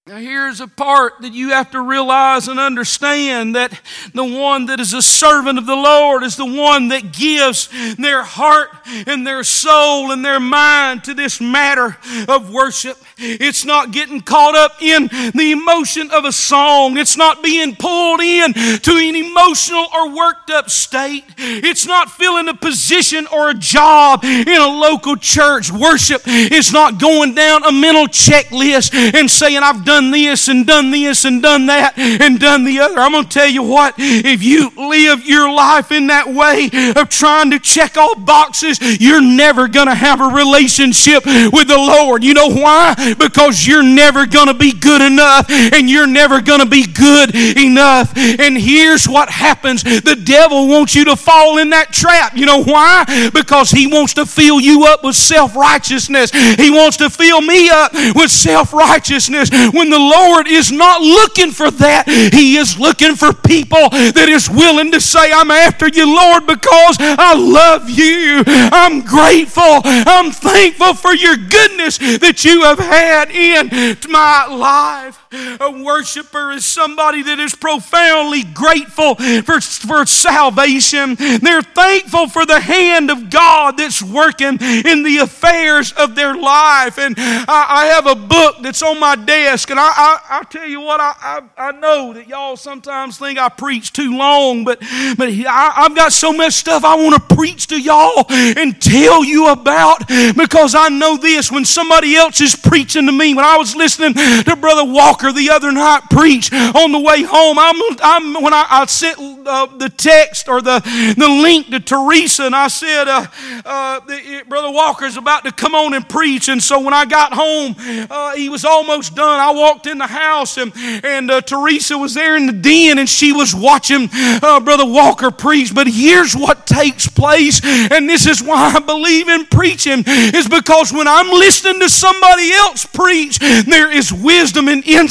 [0.08, 3.72] Now, here's a part that you have to realize and understand that
[4.14, 8.22] the one that is a servant of the Lord is the one that gives their
[8.22, 11.96] heart and their soul and their mind to this matter
[12.28, 12.98] of worship.
[13.18, 16.98] It's not getting caught up in the emotion of a song.
[16.98, 21.24] It's not being pulled in to an emotional or worked up state.
[21.36, 25.72] It's not filling a position or a job in a local church.
[25.72, 30.90] Worship is not going down a mental checklist and saying, I've done this and done
[30.90, 32.98] this and done that and done the other.
[32.98, 37.08] I'm going to tell you what, if you live your life in that way of
[37.08, 42.22] trying to check all boxes, you're never going to have a relationship with the Lord.
[42.22, 42.94] You know why?
[43.18, 47.34] because you're never going to be good enough and you're never going to be good
[47.34, 48.16] enough.
[48.16, 52.36] And here's what happens the devil wants you to fall in that trap.
[52.36, 53.30] You know why?
[53.32, 56.30] Because he wants to fill you up with self righteousness.
[56.30, 59.50] He wants to fill me up with self righteousness.
[59.72, 64.48] When the Lord is not looking for that, He is looking for people that is
[64.50, 68.42] willing to say, I'm after you, Lord, because I love you.
[68.46, 69.82] I'm grateful.
[69.84, 73.68] I'm thankful for your goodness that you have had in
[74.10, 75.25] my life.
[75.60, 81.14] A worshiper is somebody that is profoundly grateful for, for salvation.
[81.14, 86.98] They're thankful for the hand of God that's working in the affairs of their life.
[86.98, 90.66] And I, I have a book that's on my desk, and I, I, I tell
[90.66, 94.80] you what, I, I, I, know that y'all sometimes think I preach too long, but,
[95.16, 99.24] but I, I've got so much stuff I want to preach to y'all and tell
[99.24, 103.34] you about because I know this when somebody else is preaching to me.
[103.34, 107.58] When I was listening to Brother Walker the other night preach on the way home,
[107.58, 110.80] I'm, I'm when I, I sent uh, the text or the,
[111.16, 113.26] the link to Teresa, and I said, uh,
[113.64, 114.70] uh, the, Brother
[115.16, 116.48] about to come on and preach.
[116.48, 117.74] And so when I got home,
[118.10, 119.40] uh, he was almost done.
[119.40, 120.72] I walked in the house, and,
[121.04, 125.30] and uh, Teresa was there in the den, and she was watching uh, Brother Walker
[125.30, 125.74] preach.
[125.74, 130.92] But here's what takes place, and this is why I believe in preaching, is because
[130.92, 135.05] when I'm listening to somebody else preach, there is wisdom and insight,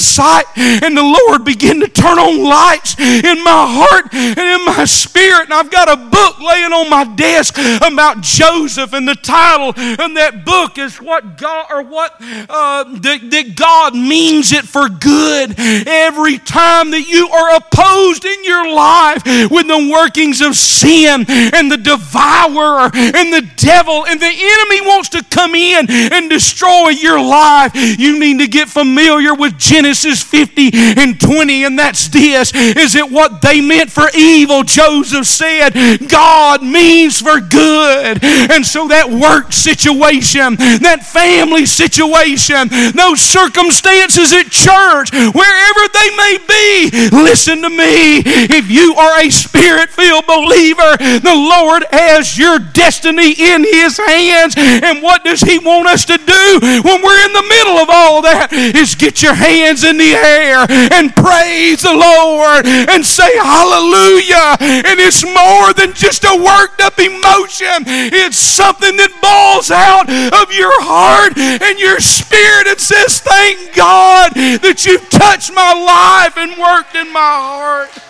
[0.56, 5.46] and the Lord begin to turn on lights in my heart and in my spirit.
[5.46, 10.14] And I've got a book laying on my desk about Joseph, and the title of
[10.16, 15.56] that book is what God or what uh, that, that God means it for good.
[15.58, 21.72] Every time that you are opposed in your life with the workings of sin and
[21.72, 27.20] the devourer and the devil and the enemy wants to come in and destroy your
[27.20, 32.96] life, you need to get familiar with Genesis 50 and 20, and that's this is
[32.96, 35.72] it what they meant for evil, Joseph said,
[36.08, 38.24] God means for good.
[38.24, 46.36] And so that work situation, that family situation, those circumstances at church, wherever they may
[46.48, 48.24] be, listen to me.
[48.26, 54.56] If you are a spirit filled believer, the Lord has your destiny in His hands.
[54.58, 58.22] And what does He want us to do when we're in the middle of all
[58.24, 58.50] that?
[58.54, 64.58] Is get your hands in the air and praise the Lord and say hallelujah.
[64.60, 67.84] And it's more than just a worked up emotion,
[68.14, 74.34] it's something that balls out of your heart and your spirit and says, Thank God
[74.34, 77.90] that you've touched my life and worked in my heart.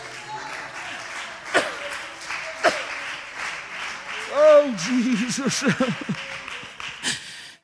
[4.38, 5.64] Oh, Jesus.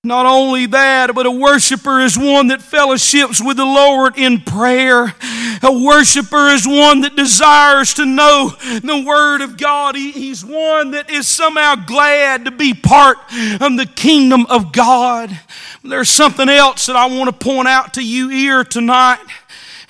[0.04, 5.14] Not only that, but a worshiper is one that fellowships with the Lord in prayer.
[5.62, 9.96] A worshiper is one that desires to know the Word of God.
[9.96, 13.20] He, he's one that is somehow glad to be part
[13.60, 15.40] of the kingdom of God.
[15.84, 19.20] There's something else that I want to point out to you here tonight.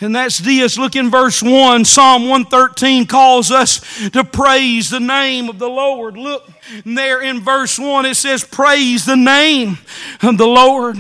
[0.02, 0.78] And that's this.
[0.78, 1.86] Look in verse 1.
[1.86, 6.18] Psalm 113 calls us to praise the name of the Lord.
[6.18, 6.50] Look
[6.86, 8.06] there in verse 1.
[8.08, 9.78] It says, Praise the name
[10.24, 10.98] of the Lord.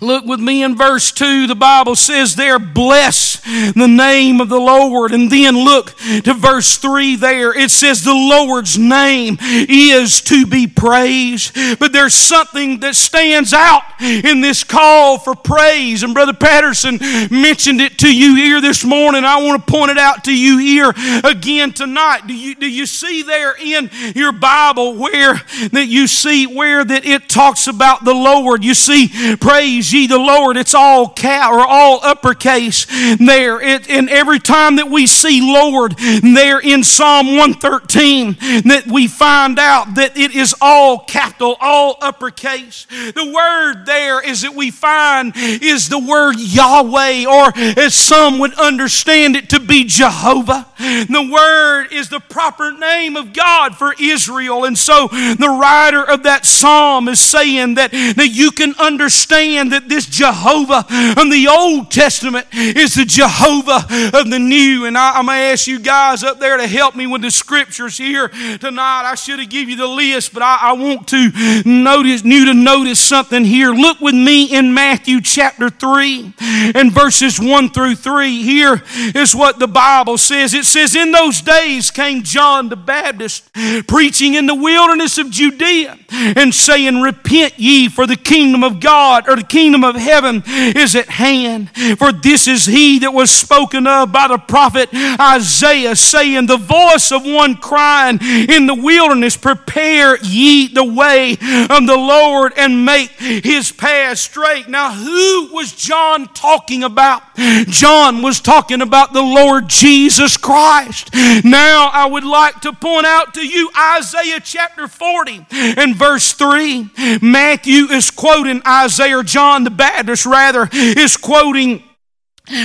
[0.00, 1.46] Look with me in verse 2.
[1.46, 5.12] The Bible says there, bless the name of the Lord.
[5.12, 7.56] And then look to verse 3 there.
[7.56, 11.54] It says the Lord's name is to be praised.
[11.78, 16.02] But there's something that stands out in this call for praise.
[16.02, 16.98] And Brother Patterson
[17.30, 19.24] mentioned it to you here this morning.
[19.24, 20.92] I want to point it out to you here
[21.24, 22.26] again tonight.
[22.26, 25.34] Do you, do you see there in your Bible where
[25.72, 28.64] that you see where that it talks about the Lord?
[28.64, 30.56] You see, praise ye the Lord.
[30.56, 33.60] It's all cat or all uppercase there.
[33.60, 39.58] It, and every time that we see Lord there in Psalm 113, that we find
[39.58, 42.86] out that it is all capital, all uppercase.
[42.86, 48.54] The word there is that we find is the word Yahweh, or as some would
[48.54, 50.66] understand it to be Jehovah.
[50.78, 54.64] The word is the proper name of God for Israel.
[54.64, 59.88] And so the writer of that psalm is saying that, that you can understand that
[59.88, 60.84] this Jehovah
[61.20, 63.84] in the Old Testament is the Jehovah
[64.18, 64.86] of the New.
[64.86, 67.30] And I, am going to ask you guys up there to help me with the
[67.30, 69.02] scriptures here tonight.
[69.04, 72.54] I should have given you the list, but I, I want to notice, you to
[72.54, 73.72] notice something here.
[73.72, 76.34] Look with me in Matthew chapter 3
[76.74, 78.42] and verses 1 through 3.
[78.42, 78.82] Here
[79.14, 80.54] is what the Bible says.
[80.54, 83.52] It says, In those days came John the Baptist
[83.86, 89.28] preaching in the wilderness of Judea and saying, Repent ye, for the kingdom of God
[89.32, 91.70] or the kingdom of heaven is at hand.
[91.98, 97.10] For this is he that was spoken of by the prophet Isaiah, saying, The voice
[97.10, 103.10] of one crying in the wilderness, Prepare ye the way of the Lord and make
[103.12, 104.68] his path straight.
[104.68, 107.22] Now, who was John talking about?
[107.66, 111.10] John was talking about the Lord Jesus Christ.
[111.44, 116.90] Now, I would like to point out to you Isaiah chapter 40 and verse 3.
[117.22, 121.82] Matthew is quoting Isaiah, John the Baptist rather, is quoting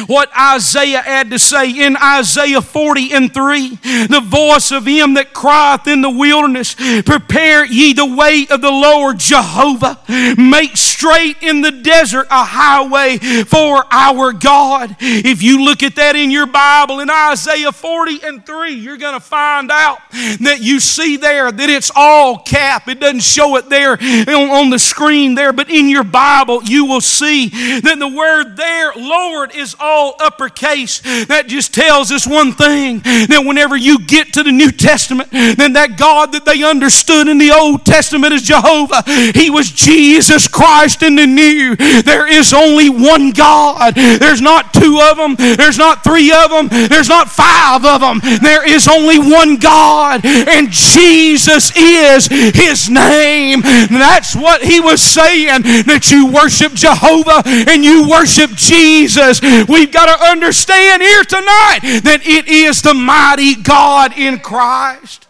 [0.08, 3.70] what Isaiah had to say in Isaiah 40 and 3
[4.08, 8.72] the voice of him that crieth in the wilderness, Prepare ye the way of the
[8.72, 10.00] Lord Jehovah,
[10.38, 14.96] make straight in the desert a highway for our God.
[15.00, 19.14] If you look at that in your Bible in Isaiah 40 and 3, you're going
[19.14, 22.88] to find out that you see there that it's all cap.
[22.88, 27.00] It doesn't show it there on, the screen there, but in your Bible, you will
[27.00, 31.00] see that the word there, Lord, is is all uppercase.
[31.28, 35.74] That just tells us one thing that whenever you get to the New Testament, then
[35.74, 39.04] that God that they understood in the Old Testament as Jehovah,
[39.36, 41.76] He was Jesus Christ in the New.
[41.76, 43.96] There is only one God.
[43.96, 48.22] There's not two of them, there's not three of them, there's not five of them.
[48.42, 53.62] There is only one God, and Jesus is His name.
[53.62, 59.42] That's what He was saying that you worship Jehovah and you worship Jesus.
[59.66, 65.28] We've got to understand here tonight that it is the mighty God in Christ.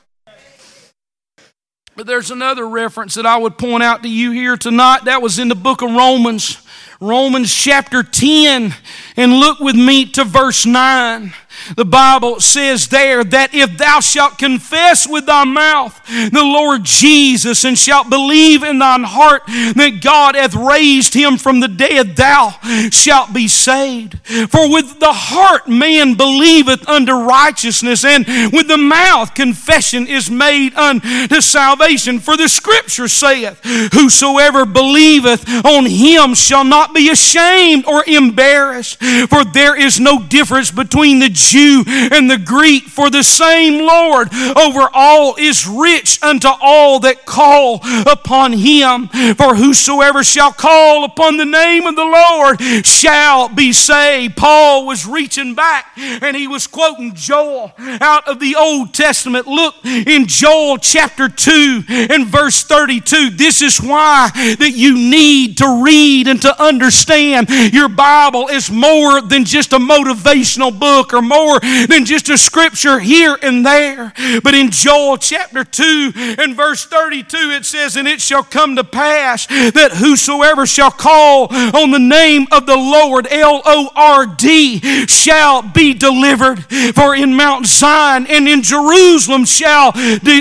[1.95, 5.05] But there's another reference that I would point out to you here tonight.
[5.05, 6.61] That was in the book of Romans,
[6.99, 8.73] Romans chapter 10.
[9.15, 11.33] And look with me to verse 9.
[11.75, 17.65] The Bible says there that if thou shalt confess with thy mouth the Lord Jesus
[17.65, 22.51] and shalt believe in thine heart that God hath raised him from the dead, thou
[22.91, 24.17] shalt be saved.
[24.49, 30.73] For with the heart man believeth unto righteousness, and with the mouth confession is made
[30.75, 32.19] unto salvation.
[32.19, 33.59] For the scripture saith,
[33.93, 38.99] Whosoever believeth on him shall not be ashamed or embarrassed.
[39.29, 44.33] For there is no difference between the Jew and the Greek, for the same Lord
[44.33, 49.07] over all is rich unto all that call upon him.
[49.35, 54.35] For whosoever shall call upon the name of the Lord shall be saved.
[54.37, 59.47] Paul was reaching back and he was quoting Joel out of the Old Testament.
[59.47, 63.31] Look in Joel chapter 2 and verse 32.
[63.31, 69.21] This is why that you need to read and to understand your Bible is more
[69.21, 74.13] than just a motivational book or more than just a scripture here and there.
[74.43, 78.83] But in Joel chapter 2 and verse 32, it says, And it shall come to
[78.83, 84.79] pass that whosoever shall call on the name of the Lord, L O R D,
[85.07, 86.65] shall be delivered.
[86.95, 89.93] For in Mount Zion and in Jerusalem shall,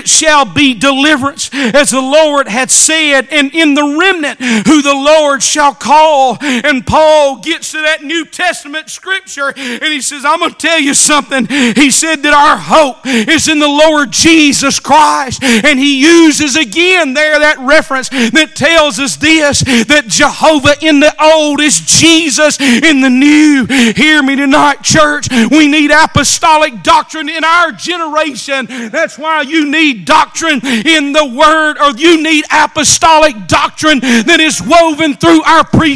[0.05, 5.43] shall be deliverance, as the Lord had said, and in the remnant who the Lord
[5.43, 6.06] shall call.
[6.41, 10.81] And Paul gets to that New Testament scripture and he says, I'm going to tell
[10.81, 11.47] you you something.
[11.47, 15.43] He said that our hope is in the Lord Jesus Christ.
[15.43, 21.13] And he uses again there that reference that tells us this that Jehovah in the
[21.21, 23.67] old is Jesus in the new.
[23.67, 25.29] Hear me tonight, church.
[25.51, 28.67] We need apostolic doctrine in our generation.
[28.91, 34.63] That's why you need doctrine in the Word, or you need apostolic doctrine that is
[34.63, 35.96] woven through our preaching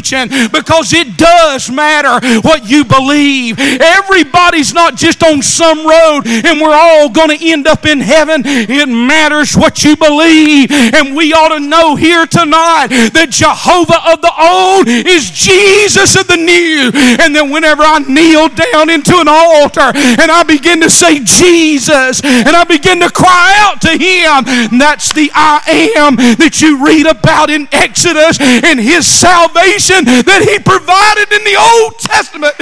[0.51, 3.59] because it does matter what you believe.
[3.59, 8.41] Everybody's not just on some road and we're all going to end up in heaven.
[8.45, 10.71] It matters what you believe.
[10.71, 16.27] And we ought to know here tonight that Jehovah of the old is Jesus of
[16.27, 16.91] the new.
[17.21, 22.23] And then whenever I kneel down into an altar and I begin to say Jesus
[22.23, 27.05] and I begin to cry out to Him, that's the I am that you read
[27.05, 32.55] about in Exodus and His salvation that He provided in the Old Testament.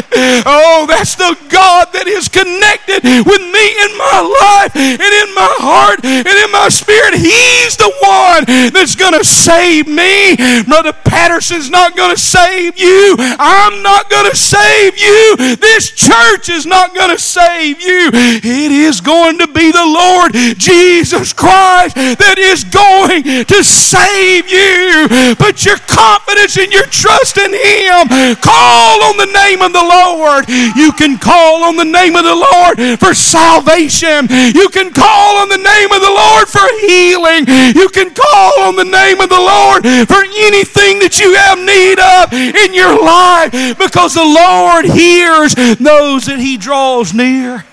[0.46, 5.54] Oh, that's the God that is connected with me in my life and in my
[5.62, 7.14] heart and in my spirit.
[7.14, 10.36] He's the one that's going to save me.
[10.66, 13.16] Brother Patterson's not going to save you.
[13.20, 15.56] I'm not going to save you.
[15.58, 18.10] This church is not going to save you.
[18.14, 25.36] It is going to be the Lord Jesus Christ that is going to save you.
[25.36, 28.36] Put your confidence and your trust in Him.
[28.42, 30.48] Call on the name of the Lord.
[30.50, 34.28] You can call on the name of the Lord for salvation.
[34.30, 37.46] You can call on the name of the Lord for healing.
[37.76, 42.00] You can call on the name of the Lord for anything that you have need
[42.00, 47.66] of in your life because the Lord hears those that He draws near.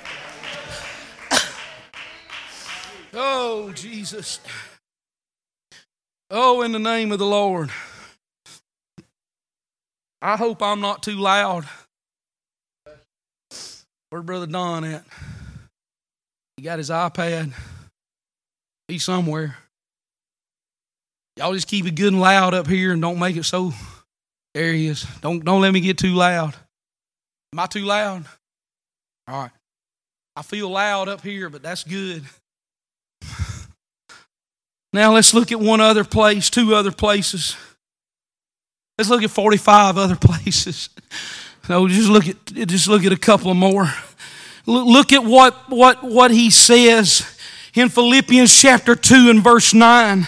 [3.15, 4.41] Oh, Jesus.
[6.31, 7.71] Oh, in the name of the Lord.
[10.23, 11.67] I hope I'm not too loud.
[14.11, 15.05] Where's Brother Don at?
[16.57, 17.53] He got his iPad.
[18.89, 19.57] He's somewhere.
[21.37, 23.73] Y'all just keep it good and loud up here and don't make it so.
[24.55, 25.07] There he is.
[25.21, 26.55] Don't, don't let me get too loud.
[27.53, 28.25] Am I too loud?
[29.29, 29.51] All right.
[30.35, 32.25] I feel loud up here, but that's good.
[34.93, 37.55] Now let's look at one other place, two other places.
[38.99, 40.89] Let's look at 45 other places.
[41.69, 43.93] No, just look at just look at a couple of more.
[44.67, 47.27] Look at what what what he says
[47.75, 50.27] in Philippians chapter 2 and verse 9.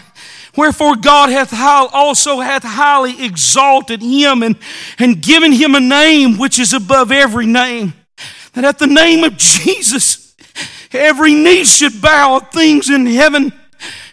[0.57, 4.57] Wherefore God hath also hath highly exalted him and,
[4.99, 7.95] and given him a name which is above every name.
[8.55, 10.35] That at the name of Jesus,
[10.93, 13.53] every knee should bow of things in heaven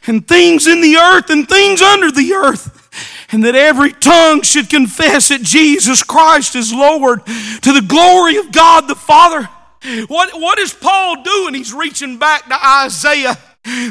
[0.06, 2.75] and things in the earth and things under the earth.
[3.36, 8.50] And that every tongue should confess that Jesus Christ is Lord to the glory of
[8.54, 9.50] God the Father.
[10.08, 11.54] What, what is Paul doing?
[11.54, 13.38] He's reaching back to Isaiah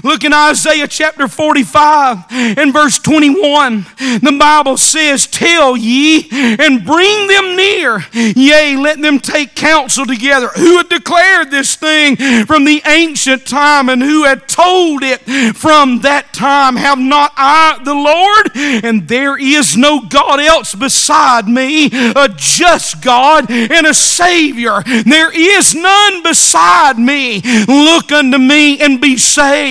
[0.04, 3.86] Look in Isaiah chapter 45 and verse 21.
[3.98, 8.04] The Bible says, Tell ye and bring them near.
[8.12, 10.48] Yea, let them take counsel together.
[10.54, 12.16] Who had declared this thing
[12.46, 15.22] from the ancient time and who had told it
[15.56, 16.76] from that time?
[16.76, 18.84] Have not I the Lord?
[18.84, 24.82] And there is no God else beside me, a just God and a Savior.
[24.84, 27.40] There is none beside me.
[27.66, 29.63] Look unto me and be saved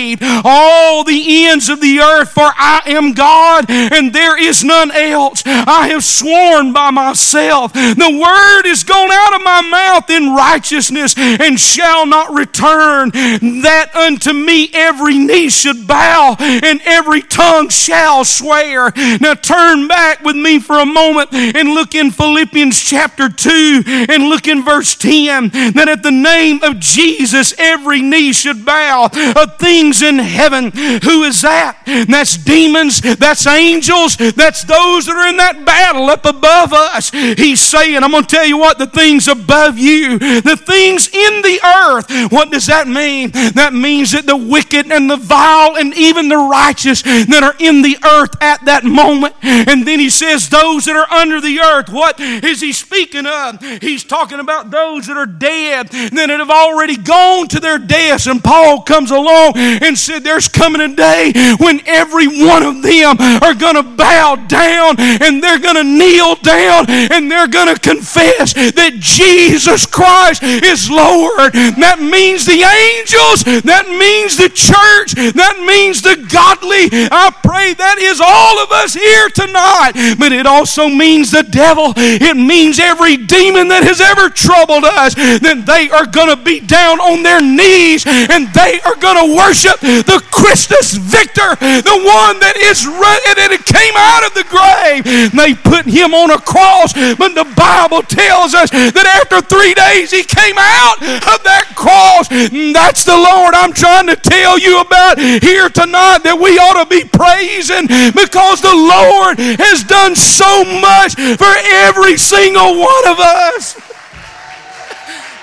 [0.44, 5.42] all the ends of the earth, for I am God and there is none else.
[5.46, 11.14] I have sworn by myself, the word is gone out of my mouth in righteousness
[11.16, 18.24] and shall not return, that unto me every knee should bow and every tongue shall
[18.24, 18.92] swear.
[19.20, 24.24] Now turn back with me for a moment and look in Philippians chapter 2 and
[24.24, 29.08] look in verse 10 that at the name of Jesus every knee should bow.
[29.12, 30.70] A thing in heaven.
[30.72, 31.78] Who is that?
[32.08, 37.10] that's demons, that's angels, that's those that are in that battle up above us.
[37.10, 41.42] He's saying, I'm going to tell you what, the things above you, the things in
[41.42, 42.32] the earth.
[42.32, 43.30] What does that mean?
[43.54, 47.82] That means that the wicked and the vile and even the righteous that are in
[47.82, 49.34] the earth at that moment.
[49.42, 51.88] And then he says, those that are under the earth.
[51.88, 53.60] What is he speaking of?
[53.80, 58.26] He's talking about those that are dead, that have already gone to their deaths.
[58.26, 63.16] And Paul comes along and said, There's coming a day when every one of them
[63.42, 67.80] are going to bow down and they're going to kneel down and they're going to
[67.80, 71.52] confess that Jesus Christ is Lord.
[71.80, 76.88] That means the angels, that means the church, that means the godly.
[77.10, 81.92] I pray that is all of us here tonight, but it also means the devil.
[81.96, 86.60] It means every demon that has ever troubled us, that they are going to be
[86.60, 92.38] down on their knees and they are going to worship the Christus Victor, the one
[92.40, 95.04] that is that it came out of the grave.
[95.32, 100.12] They put him on a cross, but the Bible tells us that after three days
[100.12, 102.28] he came out of that cross.
[102.28, 106.88] That's the Lord I'm trying to tell you about here tonight that we ought to
[106.88, 111.54] be praising because the Lord has done so much for
[111.88, 113.80] every single one of us.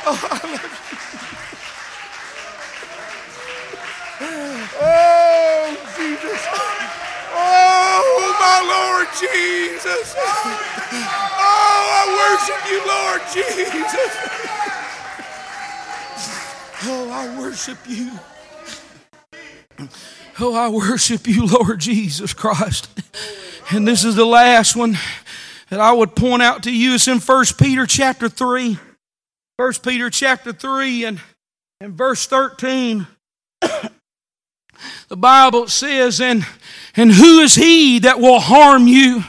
[0.03, 0.70] Oh,
[4.83, 6.41] Oh, Jesus.
[7.33, 10.15] Oh, my Lord Jesus.
[11.37, 14.11] Oh, I worship you, Lord Jesus.
[16.83, 18.11] Oh, I worship you.
[20.39, 22.89] Oh, I worship you, Lord Jesus Christ.
[23.71, 24.97] And this is the last one
[25.69, 26.95] that I would point out to you.
[26.95, 28.79] It's in 1 Peter chapter 3.
[29.57, 31.21] 1 Peter chapter 3 and,
[31.79, 33.05] and verse 13.
[35.07, 36.45] The Bible says, and,
[36.95, 39.23] and who is he that will harm you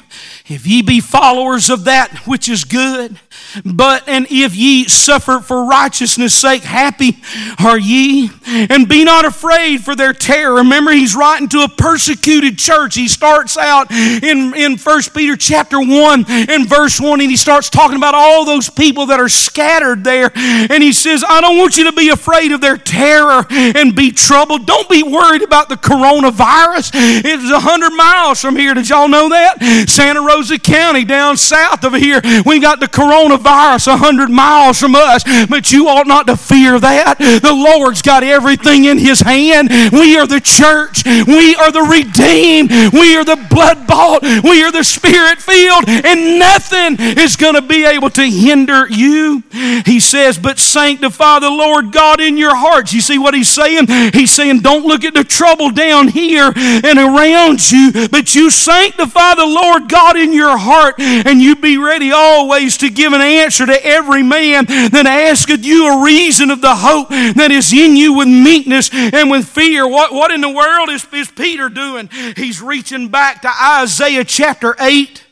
[0.46, 3.18] if ye be followers of that which is good?
[3.64, 7.18] But and if ye suffer for righteousness' sake, happy
[7.62, 8.30] are ye.
[8.46, 10.57] And be not afraid for their terror.
[10.57, 12.94] Remember, he's writing to a persecuted church.
[12.94, 17.70] He starts out in, in 1 Peter chapter 1 and verse 1, and he starts
[17.70, 20.30] talking about all those people that are scattered there.
[20.34, 24.11] And he says, I don't want you to be afraid of their terror and be
[24.11, 24.66] troubled.
[24.66, 26.92] Don't be worried about the coronavirus.
[26.94, 28.74] It's a hundred miles from here.
[28.74, 29.86] Did y'all know that?
[29.88, 34.78] Santa Rosa County down south of here, we got the coronavirus virus a hundred miles
[34.78, 37.18] from us, but you ought not to fear that.
[37.18, 39.68] The Lord's got everything in His hand.
[39.93, 41.05] We are the church.
[41.05, 42.70] We are the redeemed.
[42.93, 44.22] We are the blood bought.
[44.22, 49.43] We are the spirit filled, and nothing is going to be able to hinder you.
[49.84, 52.93] He says, But sanctify the Lord God in your hearts.
[52.93, 53.86] You see what He's saying?
[54.12, 59.34] He's saying, Don't look at the trouble down here and around you, but you sanctify
[59.34, 63.66] the Lord God in your heart, and you be ready always to give an answer
[63.66, 68.14] to every man that asketh you a reason of the hope that is in you
[68.14, 69.87] with meekness and with fear.
[69.89, 72.09] What, what in the world is, is Peter doing?
[72.37, 75.24] He's reaching back to Isaiah chapter 8.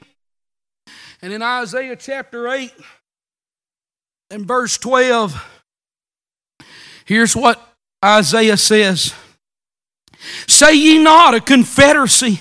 [1.22, 2.72] And in Isaiah chapter 8
[4.30, 5.64] and verse 12,
[7.04, 7.60] here's what
[8.04, 9.12] Isaiah says
[10.46, 12.40] Say ye not a confederacy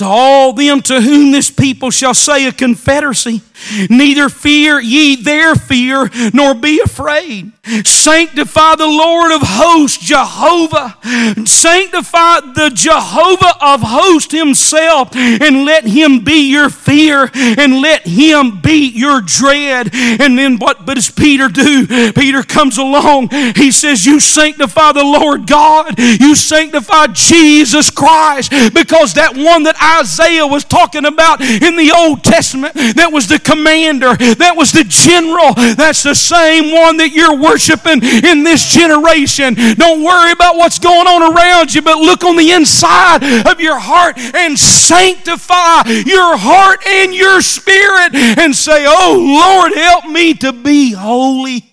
[0.00, 3.42] to all them to whom this people shall say a confederacy.
[3.90, 7.52] Neither fear ye their fear, nor be afraid.
[7.84, 10.96] Sanctify the Lord of hosts, Jehovah.
[11.44, 18.60] Sanctify the Jehovah of hosts himself, and let him be your fear, and let him
[18.60, 19.90] be your dread.
[19.94, 22.12] And then what does Peter do?
[22.12, 23.28] Peter comes along.
[23.54, 29.76] He says, You sanctify the Lord God, you sanctify Jesus Christ, because that one that
[29.98, 34.84] Isaiah was talking about in the Old Testament, that was the commander, that was the
[34.84, 35.54] general.
[35.74, 39.54] That's the same one that you're worshiping in this generation.
[39.74, 43.78] Don't worry about what's going on around you, but look on the inside of your
[43.78, 50.52] heart and sanctify your heart and your spirit and say, Oh Lord, help me to
[50.52, 51.69] be holy.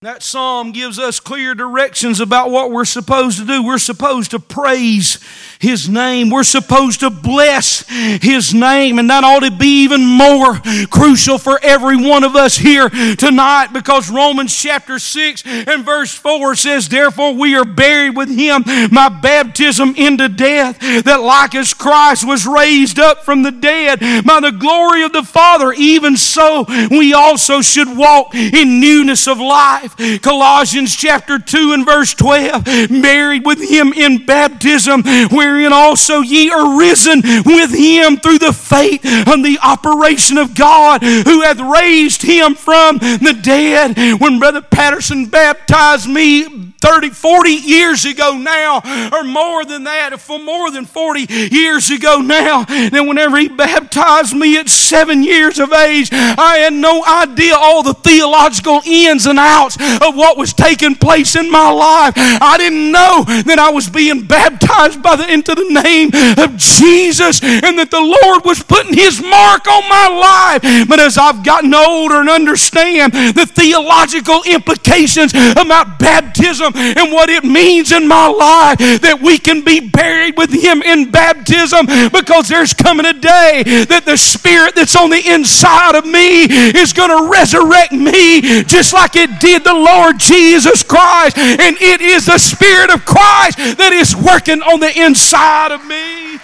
[0.00, 3.64] That psalm gives us clear directions about what we're supposed to do.
[3.64, 5.18] We're supposed to praise
[5.60, 6.30] His name.
[6.30, 8.98] We're supposed to bless His name.
[8.98, 13.68] And that ought to be even more crucial for every one of us here tonight
[13.72, 19.08] because Romans chapter 6 and verse 4 says, Therefore we are buried with Him by
[19.08, 24.52] baptism into death, that like as Christ was raised up from the dead by the
[24.52, 29.96] glory of the Father, even so we also should walk in newness of life.
[30.22, 32.64] Colossians chapter 2 and verse 12,
[33.02, 35.02] buried with him in baptism,
[35.48, 41.02] wherein also ye are risen with him through the faith and the operation of God
[41.02, 44.20] who hath raised him from the dead.
[44.20, 48.80] When Brother Patterson baptized me, 30, 40 years ago now,
[49.12, 52.64] or more than that, for more than 40 years ago now.
[52.68, 57.82] And whenever he baptized me at seven years of age, I had no idea all
[57.82, 62.14] the theological ins and outs of what was taking place in my life.
[62.16, 66.08] I didn't know that I was being baptized by the, into the name
[66.38, 70.88] of Jesus and that the Lord was putting his mark on my life.
[70.88, 77.44] But as I've gotten older and understand the theological implications about baptism and what it
[77.44, 82.74] means in my life, that we can be buried with him in baptism because there's
[82.74, 87.30] coming a day that the spirit that's on the inside of me is going to
[87.30, 91.38] resurrect me just like it did the Lord Jesus Christ.
[91.38, 96.38] And it is the Spirit of Christ that is working on the inside of me.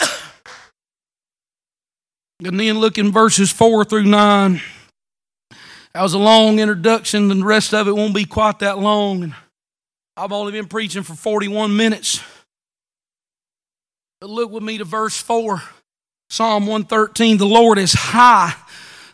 [2.42, 4.62] And then look in verses 4 through 9.
[5.94, 9.24] That was a long introduction, and the rest of it won't be quite that long.
[9.24, 9.34] And
[10.16, 12.20] I've only been preaching for 41 minutes.
[14.20, 15.62] But look with me to verse 4.
[16.28, 18.54] Psalm 113 The Lord is high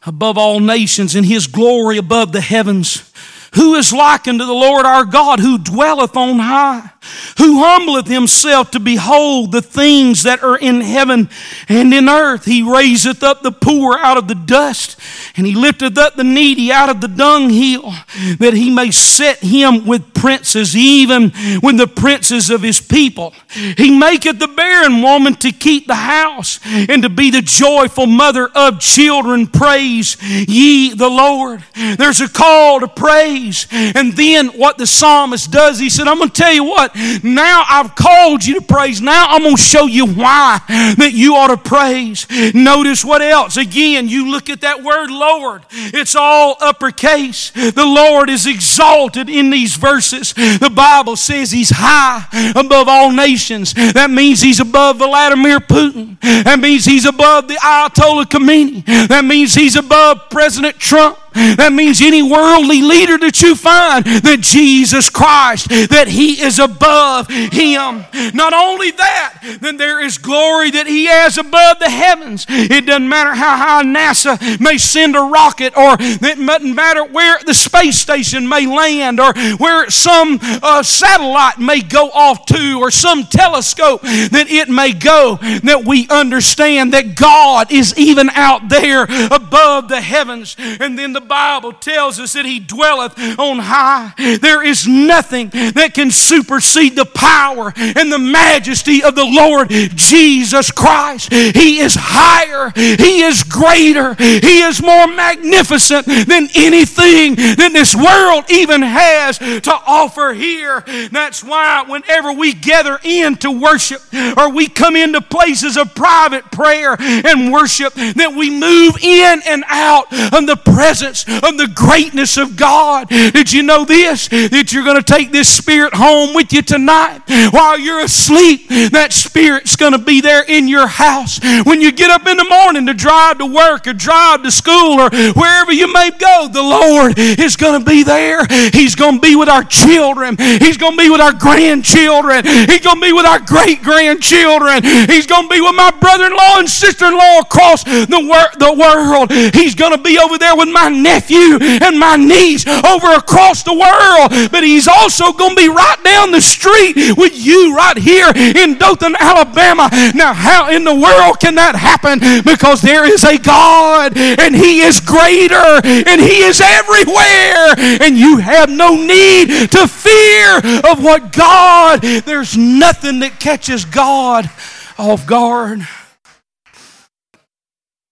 [0.04, 3.10] above all nations, and his glory above the heavens.
[3.54, 6.90] Who is like unto the Lord our God, who dwelleth on high,
[7.38, 11.28] who humbleth himself to behold the things that are in heaven
[11.68, 12.44] and in earth?
[12.44, 14.98] He raiseth up the poor out of the dust,
[15.36, 17.92] and he lifteth up the needy out of the dunghill,
[18.38, 21.32] that he may set him with princes, even
[21.62, 23.34] with the princes of his people.
[23.48, 28.48] He maketh the barren woman to keep the house, and to be the joyful mother
[28.54, 29.46] of children.
[29.46, 31.64] Praise ye the Lord.
[31.74, 33.66] There's a call to praise praise.
[33.70, 37.64] And then what the psalmist does, he said, I'm going to tell you what, now
[37.68, 39.00] I've called you to praise.
[39.00, 42.26] Now I'm going to show you why that you ought to praise.
[42.54, 43.56] Notice what else.
[43.56, 47.50] Again, you look at that word Lord, it's all uppercase.
[47.50, 50.32] The Lord is exalted in these verses.
[50.32, 53.74] The Bible says he's high above all nations.
[53.74, 56.20] That means he's above Vladimir Putin.
[56.20, 58.84] That means he's above the Ayatollah Khomeini.
[59.08, 61.18] That means he's above President Trump.
[61.36, 67.28] That means any worldly leader that you find that Jesus Christ, that He is above
[67.28, 68.04] him.
[68.34, 72.46] Not only that, then there is glory that He has above the heavens.
[72.48, 77.38] It doesn't matter how high NASA may send a rocket, or it doesn't matter where
[77.44, 82.90] the space station may land, or where some uh, satellite may go off to, or
[82.90, 89.04] some telescope that it may go, that we understand that God is even out there
[89.30, 90.56] above the heavens.
[90.58, 94.12] And then the Bible tells us that He dwelleth on high.
[94.16, 100.70] There is nothing that can supersede the power and the majesty of the Lord Jesus
[100.70, 101.32] Christ.
[101.32, 108.44] He is higher, He is greater, He is more magnificent than anything that this world
[108.50, 110.84] even has to offer here.
[111.10, 114.02] That's why whenever we gather in to worship
[114.36, 119.64] or we come into places of private prayer and worship, that we move in and
[119.68, 123.08] out of the presence of the greatness of God.
[123.08, 124.28] Did you know this?
[124.28, 128.68] That you're going to take this spirit home with you tonight while you're asleep.
[128.68, 131.40] That spirit's going to be there in your house.
[131.64, 135.00] When you get up in the morning to drive to work or drive to school
[135.00, 138.44] or wherever you may go, the Lord is going to be there.
[138.72, 140.36] He's going to be with our children.
[140.38, 142.44] He's going to be with our grandchildren.
[142.44, 144.82] He's going to be with our great grandchildren.
[144.82, 148.20] He's going to be with my brother in law and sister in law across the,
[148.22, 149.30] wor- the world.
[149.54, 153.72] He's going to be over there with my nephew and my niece over across the
[153.72, 158.30] world, but he's also going to be right down the street with you right here
[158.34, 159.88] in Dothan, Alabama.
[160.14, 162.18] Now, how in the world can that happen?
[162.42, 168.38] Because there is a God and he is greater and he is everywhere, and you
[168.38, 170.58] have no need to fear
[170.90, 174.50] of what God, there's nothing that catches God
[174.98, 175.86] off guard.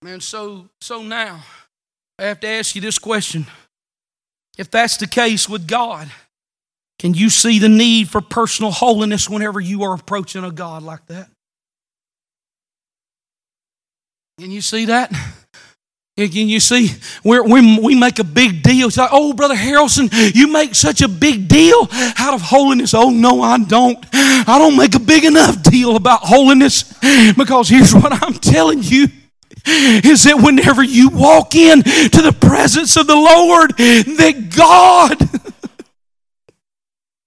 [0.02, 1.42] Man, so so now
[2.18, 3.46] I have to ask you this question.
[4.56, 6.10] If that's the case with God,
[6.98, 11.04] can you see the need for personal holiness whenever you are approaching a God like
[11.06, 11.28] that?
[14.38, 15.12] Can you see that?
[16.16, 16.90] Can you see?
[17.24, 18.86] we we we make a big deal.
[18.86, 22.94] It's like, oh, Brother Harrelson, you make such a big deal out of holiness.
[22.94, 23.98] Oh, no, I don't.
[24.12, 26.84] I don't make a big enough deal about holiness
[27.36, 29.08] because here's what I'm telling you
[29.66, 35.28] is that whenever you walk in to the presence of the Lord, that God,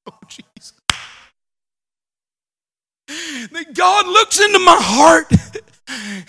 [0.08, 0.74] oh Jesus,
[3.52, 5.32] that God looks into my heart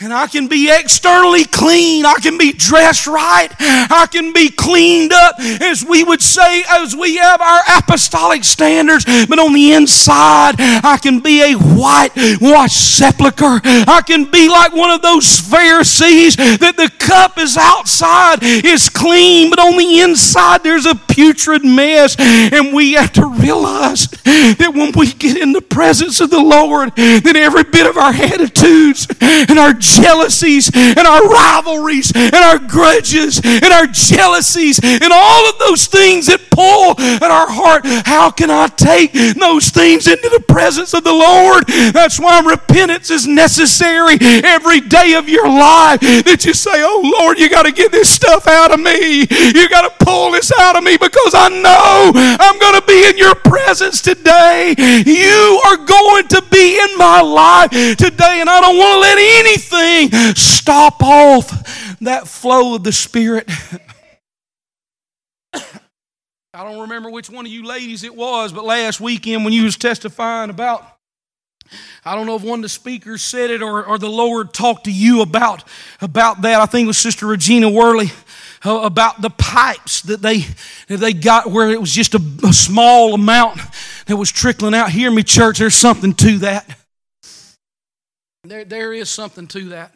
[0.01, 2.07] and I can be externally clean.
[2.07, 3.49] I can be dressed right.
[3.59, 9.05] I can be cleaned up, as we would say, as we have our apostolic standards.
[9.05, 13.61] But on the inside, I can be a whitewashed sepulchre.
[13.65, 19.51] I can be like one of those Pharisees that the cup is outside is clean,
[19.51, 22.17] but on the inside there's a putrid mess.
[22.19, 26.95] And we have to realize that when we get in the presence of the Lord,
[26.97, 29.07] that every bit of our attitudes
[29.49, 35.59] and our jealousies and our rivalries and our grudges and our jealousies and all of
[35.59, 37.83] those things that pull at our heart.
[38.07, 41.67] How can I take those things into the presence of the Lord?
[41.93, 46.01] That's why repentance is necessary every day of your life.
[46.01, 49.27] That you say, Oh Lord, you got to get this stuff out of me.
[49.29, 53.09] You got to pull this out of me because I know I'm going to be
[53.09, 54.75] in your presence today.
[54.79, 59.19] You are going to be in my life today, and I don't want to let
[59.39, 63.49] anything stop off that flow of the Spirit.
[66.55, 69.65] I don't remember which one of you ladies it was, but last weekend when you
[69.65, 70.99] was testifying about
[72.05, 74.85] I don't know if one of the speakers said it or, or the Lord talked
[74.85, 75.65] to you about,
[76.01, 76.61] about that.
[76.61, 78.11] I think it was Sister Regina Worley
[78.65, 80.47] uh, about the pipes that they,
[80.89, 83.61] that they got where it was just a, a small amount
[84.07, 84.91] that was trickling out.
[84.91, 86.79] Hear me, church, there's something to that.
[88.49, 89.93] There, there is something to that.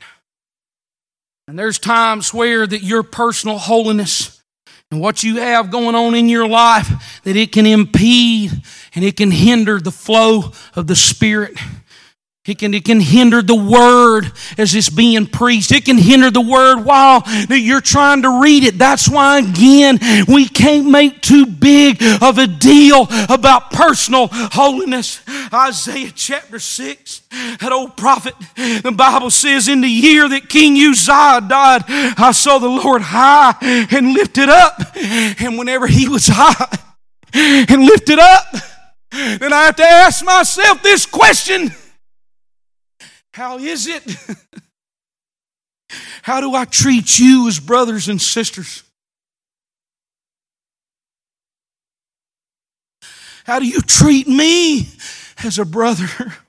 [1.48, 4.42] And there's times where that your personal holiness
[4.90, 8.52] and what you have going on in your life that it can impede
[8.94, 11.56] and it can hinder the flow of the Spirit.
[12.44, 15.70] It can, it can hinder the word as it's being preached.
[15.70, 18.78] It can hinder the word while you're trying to read it.
[18.78, 25.22] That's why, again, we can't make too big of a deal about personal holiness.
[25.54, 27.22] Isaiah chapter 6,
[27.60, 32.58] that old prophet, the Bible says, In the year that King Uzziah died, I saw
[32.58, 34.96] the Lord high and lifted up.
[34.96, 36.76] And whenever he was high
[37.32, 38.46] and lifted up,
[39.12, 41.70] then I have to ask myself this question
[43.32, 44.02] how is it?
[46.22, 48.84] How do I treat you as brothers and sisters?
[53.44, 54.88] How do you treat me
[55.44, 56.06] as a brother?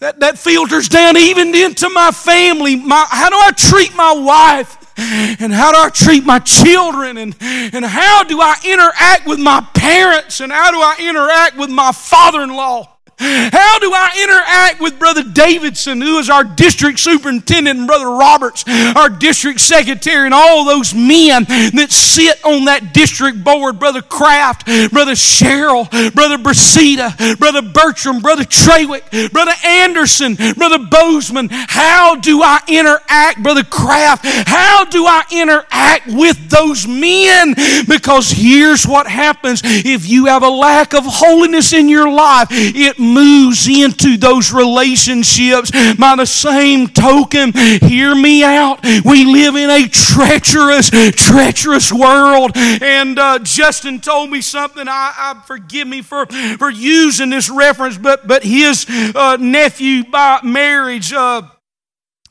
[0.00, 2.76] That, that filters down even into my family.
[2.76, 4.76] My, how do I treat my wife?
[4.96, 7.18] And how do I treat my children?
[7.18, 10.40] And, and how do I interact with my parents?
[10.40, 12.97] And how do I interact with my father in law?
[13.18, 18.64] How do I interact with Brother Davidson, who is our district superintendent, and Brother Roberts,
[18.68, 23.78] our district secretary, and all those men that sit on that district board?
[23.78, 31.48] Brother Kraft, Brother Cheryl, Brother Brasida, Brother Bertram, Brother Trawick, Brother Anderson, Brother Bozeman.
[31.50, 34.24] How do I interact, Brother Kraft?
[34.46, 37.54] How do I interact with those men?
[37.88, 42.98] Because here's what happens if you have a lack of holiness in your life, it
[43.08, 45.70] moves into those relationships.
[45.96, 48.82] By the same token, hear me out.
[49.04, 52.52] We live in a treacherous, treacherous world.
[52.54, 54.86] And uh, Justin told me something.
[54.88, 56.26] I, I, forgive me for,
[56.58, 61.42] for using this reference, but but his uh, nephew by marriage, uh,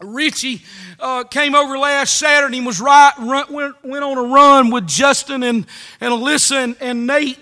[0.01, 0.61] Richie.
[0.99, 4.87] Uh, came over last Saturday and was right, run, went, went on a run with
[4.87, 5.67] Justin and,
[6.01, 7.37] and Alyssa and, and Nate.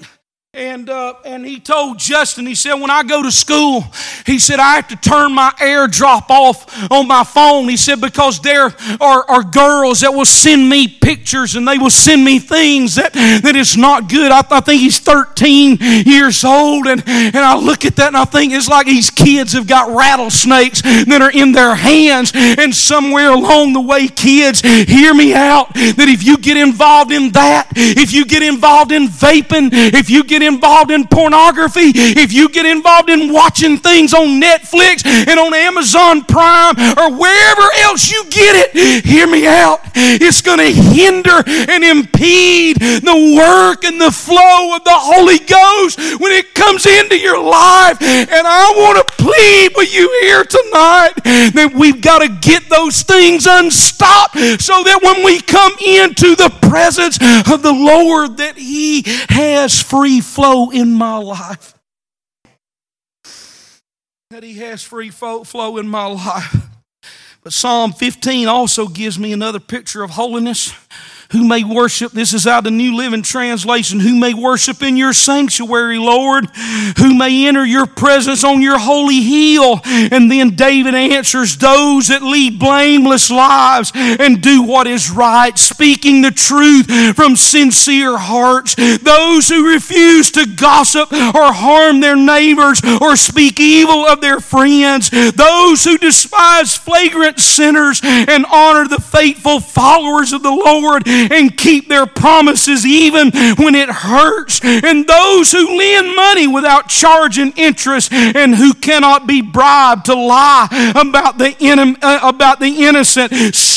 [0.56, 3.84] And, uh, and he told Justin, he said, when I go to school,
[4.26, 7.68] he said, I have to turn my airdrop off on my phone.
[7.68, 11.90] He said, because there are, are girls that will send me pictures and they will
[11.90, 14.32] send me things that, that is not good.
[14.32, 16.88] I, I think he's 13 years old.
[16.88, 19.94] And, and I look at that and I think it's like these kids have got
[19.94, 22.32] rattlesnakes that are in their hands.
[22.34, 27.32] And somewhere along the way, kids, hear me out, that if you get involved in
[27.32, 32.50] that, if you get involved in vaping, if you get involved in pornography, if you
[32.50, 38.24] get involved in watching things on Netflix and on Amazon Prime or wherever else you
[38.30, 39.82] get it, hear me out.
[39.96, 46.00] It's going to hinder and impede the work and the flow of the Holy Ghost
[46.20, 48.02] when it comes into your life.
[48.02, 51.14] And I want to plead with you here tonight
[51.56, 56.50] that we've got to get those things unstopped so that when we come into the
[56.70, 57.18] presence
[57.52, 61.74] of the Lord that He has free flow in my life.
[64.32, 66.56] That He has free flow in my life.
[67.44, 70.74] But Psalm 15 also gives me another picture of holiness.
[71.32, 74.98] Who may worship, this is out of the New Living Translation, who may worship in
[74.98, 76.48] your sanctuary, Lord,
[76.98, 79.82] who may enter your presence on your holy hill.
[79.86, 86.22] And then David answers, those that lead blameless lives and do what is right, speaking
[86.22, 93.16] the truth from sincere hearts, those who refuse to gossip or harm their neighbors or
[93.16, 100.34] speak evil of their friends, those who despise flagrant sinners and honor the faithful followers
[100.34, 106.16] of the Lord and keep their promises even when it hurts, and those who lend
[106.16, 111.56] money without charging interest and who cannot be bribed to lie about the,
[112.02, 113.34] uh, about the innocent,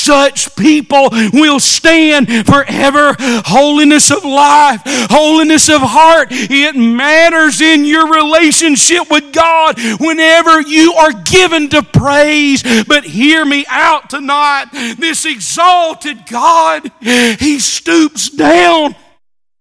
[0.09, 3.15] such people will stand forever.
[3.19, 4.81] Holiness of life,
[5.11, 11.83] holiness of heart, it matters in your relationship with God whenever you are given to
[11.83, 12.63] praise.
[12.87, 14.71] But hear me out tonight.
[14.99, 18.97] This exalted God, He stoops down,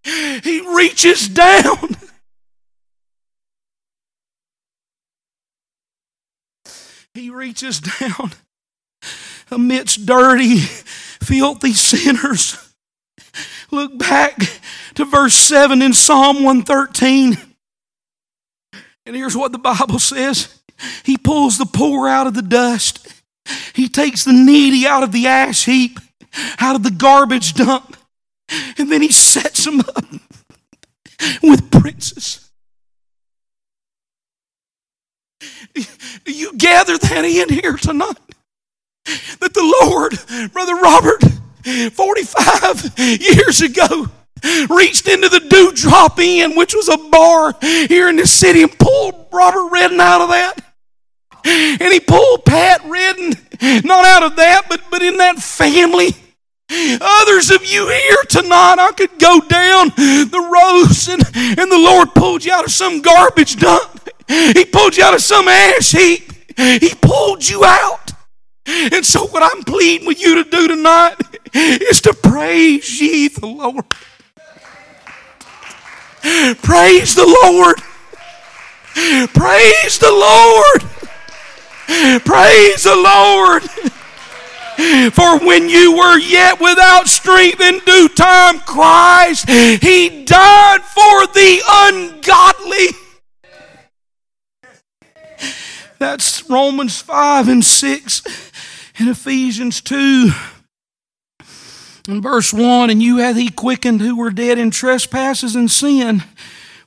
[0.02, 1.96] He reaches down.
[7.14, 8.30] He reaches down
[9.50, 12.72] amidst dirty, filthy sinners.
[13.70, 14.38] Look back
[14.94, 17.36] to verse 7 in Psalm 113.
[19.06, 20.60] And here's what the Bible says
[21.04, 23.06] He pulls the poor out of the dust,
[23.74, 25.98] He takes the needy out of the ash heap,
[26.58, 27.96] out of the garbage dump,
[28.78, 30.04] and then He sets them up
[31.42, 32.50] with princes.
[36.24, 38.27] Do you gather that in here tonight?
[39.40, 41.22] That the Lord, Brother Robert,
[41.92, 44.08] 45 years ago,
[44.68, 49.26] reached into the Dewdrop Inn, which was a bar here in the city, and pulled
[49.32, 50.60] Robert Redden out of that.
[51.44, 53.32] And he pulled Pat Redden,
[53.84, 56.10] not out of that, but, but in that family.
[56.70, 61.22] Others of you here tonight, I could go down the rows and,
[61.58, 64.10] and the Lord pulled you out of some garbage dump.
[64.28, 66.30] He pulled you out of some ash heap.
[66.56, 68.07] He pulled you out.
[68.68, 71.14] And so, what I'm pleading with you to do tonight
[71.54, 73.84] is to praise ye the Lord.
[76.62, 77.76] Praise the Lord.
[79.32, 80.82] Praise the Lord.
[82.24, 83.62] Praise the Lord.
[85.14, 91.62] For when you were yet without strength in due time, Christ, He died for the
[91.66, 92.88] ungodly.
[95.98, 98.47] That's Romans 5 and 6
[98.98, 100.30] and Ephesians 2.
[102.08, 106.24] In verse 1, and you hath he quickened who were dead in trespasses and sin,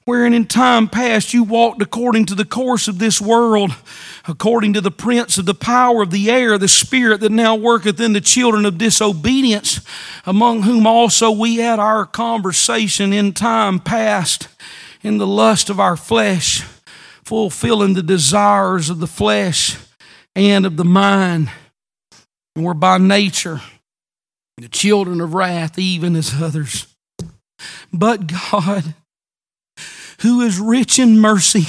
[0.03, 3.71] wherein in time past you walked according to the course of this world,
[4.27, 7.99] according to the prince of the power of the air, the spirit that now worketh
[7.99, 9.79] in the children of disobedience,
[10.25, 14.47] among whom also we had our conversation in time past
[15.03, 16.63] in the lust of our flesh,
[17.23, 19.77] fulfilling the desires of the flesh
[20.35, 21.49] and of the mind.
[22.55, 23.61] And we're by nature
[24.57, 26.87] the children of wrath, even as others.
[27.91, 28.93] But God,
[30.21, 31.67] who is rich in mercy,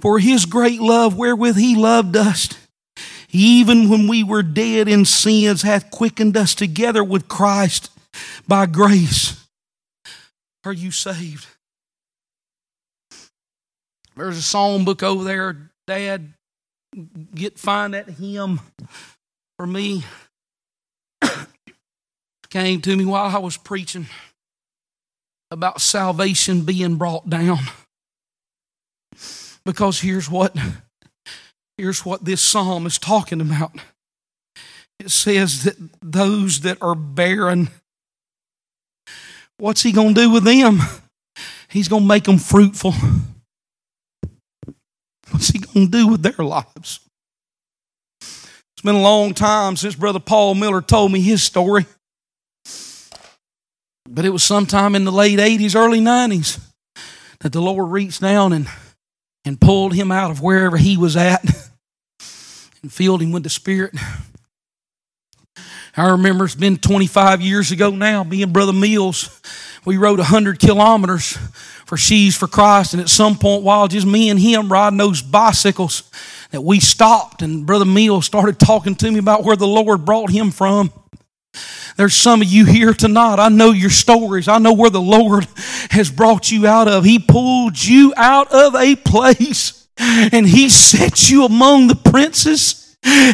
[0.00, 2.48] for his great love wherewith he loved us,
[3.30, 7.90] even when we were dead in sins, hath quickened us together with Christ
[8.46, 9.46] by grace.
[10.64, 11.46] Are you saved?
[14.16, 16.34] There's a song book over there, Dad.
[17.34, 18.60] Get find that hymn
[19.62, 20.02] for me
[22.50, 24.06] came to me while I was preaching
[25.52, 27.60] about salvation being brought down.
[29.64, 30.56] Because here's what
[31.78, 33.70] here's what this psalm is talking about.
[34.98, 37.68] It says that those that are barren
[39.58, 40.80] what's he going to do with them?
[41.68, 42.94] He's going to make them fruitful.
[45.30, 46.98] What's he going to do with their lives?
[48.82, 51.86] It's been a long time since Brother Paul Miller told me his story.
[54.08, 56.58] But it was sometime in the late 80s, early 90s
[57.38, 58.66] that the Lord reached down and,
[59.44, 61.44] and pulled him out of wherever he was at
[62.82, 63.94] and filled him with the Spirit.
[65.96, 69.40] I remember it's been 25 years ago now, me and Brother Mills,
[69.84, 71.38] we rode 100 kilometers
[71.86, 72.94] for She's for Christ.
[72.94, 76.02] And at some point, while just me and him riding those bicycles,
[76.52, 80.30] that we stopped and Brother Mills started talking to me about where the Lord brought
[80.30, 80.92] him from.
[81.96, 83.38] There's some of you here tonight.
[83.38, 84.48] I know your stories.
[84.48, 85.46] I know where the Lord
[85.90, 87.04] has brought you out of.
[87.04, 92.81] He pulled you out of a place and He set you among the princes.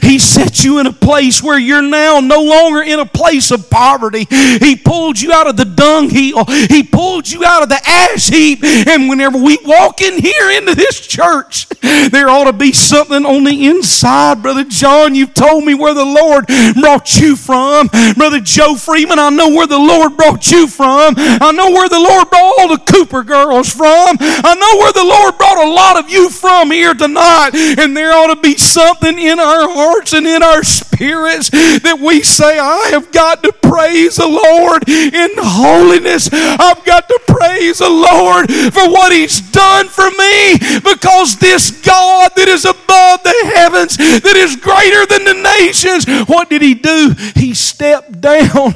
[0.03, 3.69] He set you in a place where you're now no longer in a place of
[3.69, 4.27] poverty.
[4.31, 6.35] He pulled you out of the dung heap.
[6.71, 8.65] He pulled you out of the ash heap.
[8.65, 11.69] And whenever we walk in here into this church,
[12.11, 14.43] there ought to be something on the inside.
[14.43, 16.47] Brother John, you've told me where the Lord
[16.81, 17.89] brought you from.
[18.17, 21.15] Brother Joe Freeman, I know where the Lord brought you from.
[21.19, 24.17] I know where the Lord brought all the Cooper girls from.
[24.21, 27.51] I know where the Lord brought a lot of you from here tonight.
[27.55, 31.99] And there ought to be something in our our hearts and in our spirits that
[32.01, 36.29] we say, I have got to praise the Lord in holiness.
[36.33, 42.33] I've got to praise the Lord for what He's done for me because this God
[42.37, 47.15] that is above the heavens, that is greater than the nations, what did He do?
[47.35, 48.75] He stepped down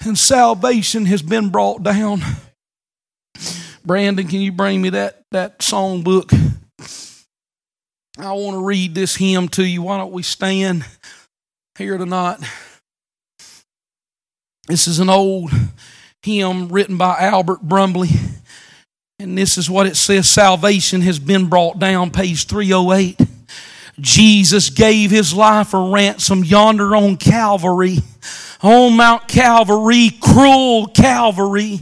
[0.00, 2.20] and salvation has been brought down.
[3.84, 6.30] Brandon, can you bring me that, that song book?
[8.16, 9.82] I want to read this hymn to you.
[9.82, 10.84] Why don't we stand
[11.76, 12.38] here tonight?
[14.68, 15.50] This is an old
[16.22, 18.10] hymn written by Albert Brumley.
[19.18, 23.20] And this is what it says Salvation has been brought down, page 308.
[24.00, 27.98] Jesus gave his life a ransom yonder on Calvary,
[28.62, 31.80] on Mount Calvary, cruel Calvary.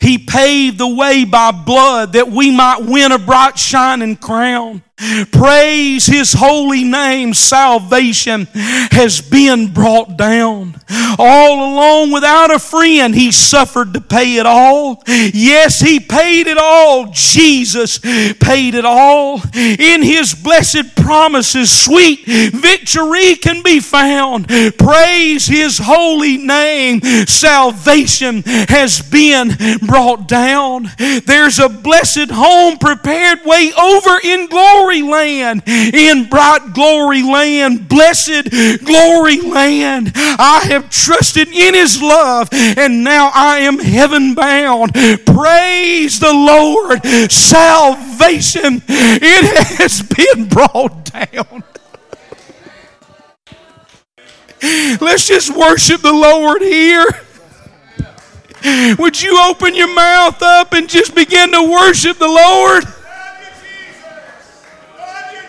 [0.00, 4.82] He paved the way by blood that we might win a bright shining crown.
[5.30, 7.32] Praise his holy name.
[7.32, 10.80] Salvation has been brought down.
[11.18, 15.02] All alone without a friend, he suffered to pay it all.
[15.06, 17.10] Yes, he paid it all.
[17.12, 19.40] Jesus paid it all.
[19.54, 24.48] In his blessed promises, sweet victory can be found.
[24.78, 27.00] Praise his holy name.
[27.26, 30.90] Salvation has been brought down.
[30.98, 37.88] There's a blessed home prepared way over in glory glory land, in bright glory land,
[37.88, 38.50] blessed
[38.84, 40.12] glory land.
[40.14, 44.94] I have trusted in His love, and now I am heaven bound.
[44.94, 47.04] Praise the Lord.
[47.30, 51.64] Salvation, it has been brought down.
[55.00, 57.06] Let's just worship the Lord here.
[58.98, 62.84] Would you open your mouth up and just begin to worship the Lord?